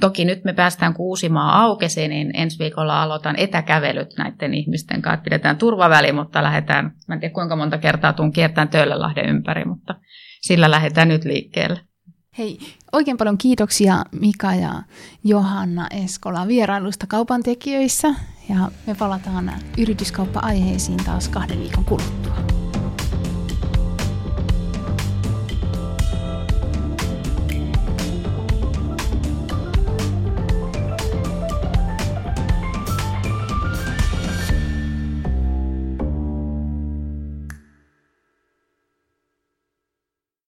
Toki 0.00 0.24
nyt 0.24 0.44
me 0.44 0.52
päästään 0.52 0.94
Kuusimaa 0.94 1.62
aukesi, 1.62 2.08
niin 2.08 2.30
ensi 2.34 2.58
viikolla 2.58 3.02
aloitan 3.02 3.36
etäkävelyt 3.38 4.08
näiden 4.18 4.54
ihmisten 4.54 5.02
kanssa. 5.02 5.22
Pidetään 5.22 5.58
turvaväli, 5.58 6.12
mutta 6.12 6.42
lähdetään, 6.42 6.92
mä 7.08 7.14
en 7.14 7.20
tiedä 7.20 7.34
kuinka 7.34 7.56
monta 7.56 7.78
kertaa 7.78 8.12
tuun 8.12 8.32
kiertään 8.32 8.68
Töölönlahden 8.68 9.28
ympäri, 9.28 9.64
mutta 9.64 9.94
sillä 10.40 10.70
lähdetään 10.70 11.08
nyt 11.08 11.24
liikkeelle. 11.24 11.80
Hei, 12.38 12.58
oikein 12.92 13.16
paljon 13.16 13.38
kiitoksia 13.38 14.04
Mika 14.20 14.54
ja 14.54 14.82
Johanna 15.24 15.86
Eskola 16.04 16.48
vierailusta 16.48 17.06
kaupan 17.06 17.42
tekijöissä 17.42 18.08
ja 18.48 18.70
me 18.86 18.94
palataan 18.94 19.52
yrityskauppa-aiheisiin 19.78 21.04
taas 21.04 21.28
kahden 21.28 21.60
viikon 21.60 21.84
kuluttua. 21.84 22.59